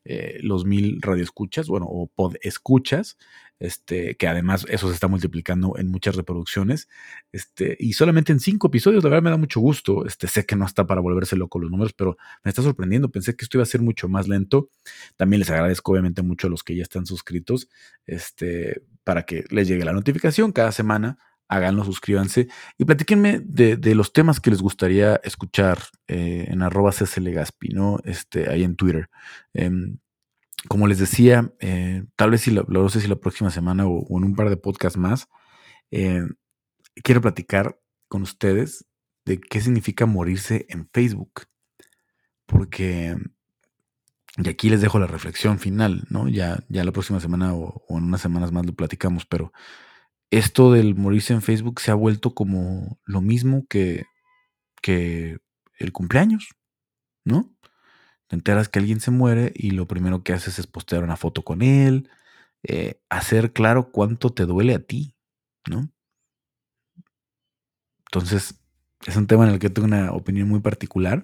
eh, 0.10 0.40
los 0.42 0.66
mil 0.66 1.02
radioescuchas, 1.02 1.68
bueno, 1.68 1.86
o 1.90 2.08
podescuchas, 2.08 3.18
este, 3.60 4.16
que 4.16 4.28
además 4.28 4.66
eso 4.70 4.88
se 4.88 4.94
está 4.94 5.10
multiplicando 5.10 5.78
en 5.78 5.90
muchas 5.90 6.16
reproducciones, 6.16 6.88
este, 7.34 7.76
y 7.78 7.92
solamente 7.92 8.32
en 8.32 8.40
cinco 8.40 8.68
episodios, 8.68 9.04
la 9.04 9.10
verdad 9.10 9.24
me 9.24 9.30
da 9.32 9.38
mucho 9.38 9.60
gusto, 9.60 10.06
este, 10.06 10.28
sé 10.28 10.46
que 10.46 10.56
no 10.56 10.66
está 10.66 10.88
para 10.88 11.02
volverse 11.02 11.36
loco 11.36 11.60
los 11.60 11.70
números, 11.70 11.92
pero 11.92 12.16
me 12.46 12.50
está 12.50 12.62
sorprendiendo, 12.62 13.10
pensé 13.12 13.36
que 13.36 13.44
esto 13.44 13.58
iba 13.58 13.64
a 13.64 13.66
ser 13.66 13.82
mucho 13.82 14.08
más 14.08 14.30
lento, 14.30 14.70
también 15.18 15.42
les 15.42 15.50
agradezco 15.50 15.92
obviamente 15.92 16.22
mucho 16.22 16.48
a 16.48 16.50
los 16.50 16.64
que 16.64 16.76
ya 16.76 16.84
están 16.84 17.06
suscritos, 17.06 17.68
este, 18.06 18.84
para 19.04 19.24
que 19.24 19.44
les 19.50 19.68
llegue 19.68 19.84
la 19.84 19.94
notificación 19.94 20.54
cada 20.54 20.72
semana, 20.72 21.18
háganlo, 21.48 21.84
suscríbanse 21.84 22.48
y 22.78 22.86
platíquenme 22.86 23.40
de, 23.40 23.96
los 23.96 24.14
temas 24.14 24.40
que 24.40 24.50
les 24.50 24.62
gustaría 24.62 25.16
escuchar 25.24 25.80
eh, 26.08 26.46
en 26.50 26.62
arroba 26.62 26.92
cslegaspi, 26.92 27.70
¿no? 27.70 28.00
Este, 28.04 28.50
ahí 28.50 28.64
en 28.64 28.76
Twitter. 28.76 29.10
Em, 29.54 29.98
como 30.68 30.88
les 30.88 31.00
decía, 31.00 31.54
eh, 31.60 32.04
tal 32.16 32.32
vez 32.32 32.42
si 32.42 32.52
la, 32.52 32.66
no 32.68 32.90
sé 32.90 33.02
si 33.02 33.08
la 33.08 33.16
próxima 33.16 33.52
semana 33.52 33.88
o, 33.88 34.18
en 34.18 34.24
un 34.24 34.36
par 34.36 34.50
de 34.50 34.58
podcasts 34.58 34.98
más, 34.98 35.30
eh, 35.92 36.24
quiero 37.04 37.22
platicar 37.22 37.80
con 38.08 38.22
ustedes 38.24 38.86
de 39.26 39.40
qué 39.40 39.62
significa 39.62 40.06
morirse 40.06 40.66
en 40.70 40.90
Facebook. 40.92 41.44
Porque, 42.46 43.18
y 44.38 44.50
aquí 44.50 44.70
les 44.70 44.82
dejo 44.82 45.00
la 45.00 45.08
reflexión 45.08 45.60
final, 45.60 46.06
¿no? 46.10 46.28
Ya, 46.30 46.64
ya 46.70 46.84
la 46.84 46.92
próxima 46.92 47.20
semana 47.20 47.54
o, 47.54 47.84
o 47.88 47.98
en 47.98 48.06
unas 48.06 48.22
semanas 48.22 48.52
más 48.52 48.66
lo 48.66 48.74
platicamos, 48.74 49.26
pero 49.26 49.52
esto 50.32 50.72
del 50.72 50.96
morirse 50.96 51.34
en 51.34 51.42
Facebook 51.42 51.80
se 51.80 51.92
ha 51.92 51.96
vuelto 51.96 52.34
como 52.34 53.00
lo 53.06 53.22
mismo 53.22 53.66
que, 53.68 54.06
que 54.82 55.38
el 55.80 55.92
cumpleaños, 55.92 56.50
¿no? 57.26 57.56
Te 58.28 58.36
enteras 58.36 58.70
que 58.70 58.80
alguien 58.80 59.00
se 59.00 59.12
muere 59.12 59.54
y 59.56 59.72
lo 59.72 59.88
primero 59.88 60.24
que 60.24 60.34
haces 60.34 60.60
es 60.60 60.68
postear 60.68 61.04
una 61.04 61.18
foto 61.18 61.44
con 61.44 61.62
él, 61.62 62.10
eh, 62.64 63.02
hacer 63.10 63.54
claro 63.54 63.92
cuánto 63.92 64.32
te 64.32 64.46
duele 64.46 64.76
a 64.76 64.80
ti, 64.80 65.16
¿no? 65.70 65.90
Entonces, 68.08 68.60
es 69.08 69.16
un 69.16 69.26
tema 69.26 69.46
en 69.46 69.54
el 69.54 69.60
que 69.60 69.70
tengo 69.70 69.88
una 69.88 70.12
opinión 70.12 70.50
muy 70.50 70.60
particular 70.60 71.24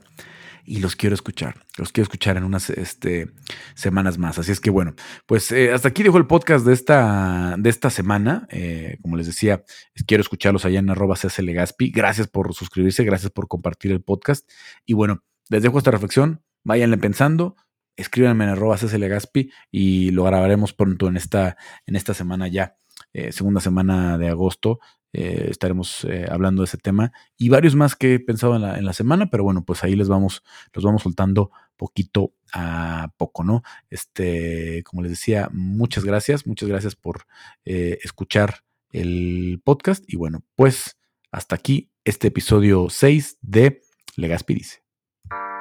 y 0.66 0.80
los 0.80 0.96
quiero 0.96 1.14
escuchar. 1.14 1.56
Los 1.78 1.92
quiero 1.92 2.04
escuchar 2.04 2.38
en 2.38 2.46
unas 2.46 2.70
este, 2.70 3.30
semanas 3.76 4.18
más. 4.18 4.40
Así 4.40 4.54
es 4.54 4.62
que 4.62 4.70
bueno, 4.70 4.96
pues 5.26 5.52
eh, 5.52 5.74
hasta 5.74 5.90
aquí 5.90 6.02
dejo 6.02 6.18
el 6.18 6.26
podcast 6.26 6.66
de 6.66 6.72
esta, 6.72 7.56
de 7.58 7.70
esta 7.70 7.90
semana. 7.90 8.48
Eh, 8.52 8.98
como 9.02 9.18
les 9.18 9.28
decía, 9.28 9.66
quiero 10.08 10.22
escucharlos 10.22 10.64
allá 10.64 10.80
en 10.80 10.90
arroba 10.90 11.18
Gaspi. 11.22 11.92
Gracias 11.92 12.28
por 12.28 12.54
suscribirse, 12.54 13.04
gracias 13.04 13.32
por 13.32 13.50
compartir 13.50 13.92
el 13.92 14.02
podcast. 14.02 14.50
Y 14.86 14.94
bueno, 14.94 15.22
les 15.50 15.62
dejo 15.62 15.78
esta 15.78 15.92
reflexión. 15.92 16.42
Váyanle 16.64 16.98
pensando. 16.98 17.58
Escríbanme 17.98 18.46
en 18.46 18.52
arroba 18.52 18.78
Gaspi 18.82 19.52
y 19.72 20.12
lo 20.12 20.24
grabaremos 20.24 20.72
pronto 20.72 21.10
en 21.10 21.18
esta, 21.18 21.58
en 21.86 21.98
esta 21.98 22.14
semana 22.14 22.48
ya. 22.48 22.78
Eh, 23.12 23.34
segunda 23.34 23.60
semana 23.60 24.18
de 24.18 24.30
agosto 24.30 24.80
eh, 25.14 25.48
estaremos 25.50 26.06
eh, 26.06 26.26
hablando 26.30 26.64
de 26.64 26.66
ese 26.66 26.78
tema 26.78 27.12
y 27.38 27.50
varios 27.50 27.76
más 27.76 27.96
que 27.96 28.16
he 28.16 28.20
pensado 28.20 28.56
en 28.56 28.64
la, 28.64 28.80
en 28.80 28.86
la, 28.86 28.94
semana, 28.94 29.30
pero 29.30 29.44
bueno, 29.44 29.64
pues 29.64 29.84
ahí 29.84 29.96
les 29.96 30.10
vamos, 30.10 30.44
los 30.74 30.84
vamos 30.84 31.04
soltando 31.04 31.52
poquito 31.78 32.34
a 32.52 33.12
poco, 33.18 33.44
¿no? 33.44 33.62
Este, 33.90 34.84
como 34.84 35.04
les 35.04 35.12
decía, 35.12 35.50
muchas 35.52 36.04
gracias, 36.04 36.48
muchas 36.48 36.68
gracias 36.68 36.96
por 36.96 37.26
eh, 37.66 38.00
escuchar 38.04 38.64
el 38.90 39.62
podcast 39.64 40.04
y 40.08 40.16
bueno, 40.18 40.44
pues 40.56 40.98
hasta 41.32 41.56
aquí 41.56 41.92
este 42.06 42.30
episodio 42.30 42.90
6 42.90 43.38
de 43.42 43.82
Legaspi 44.16 44.56
dice. 44.56 44.84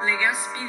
Legaspi 0.05 0.62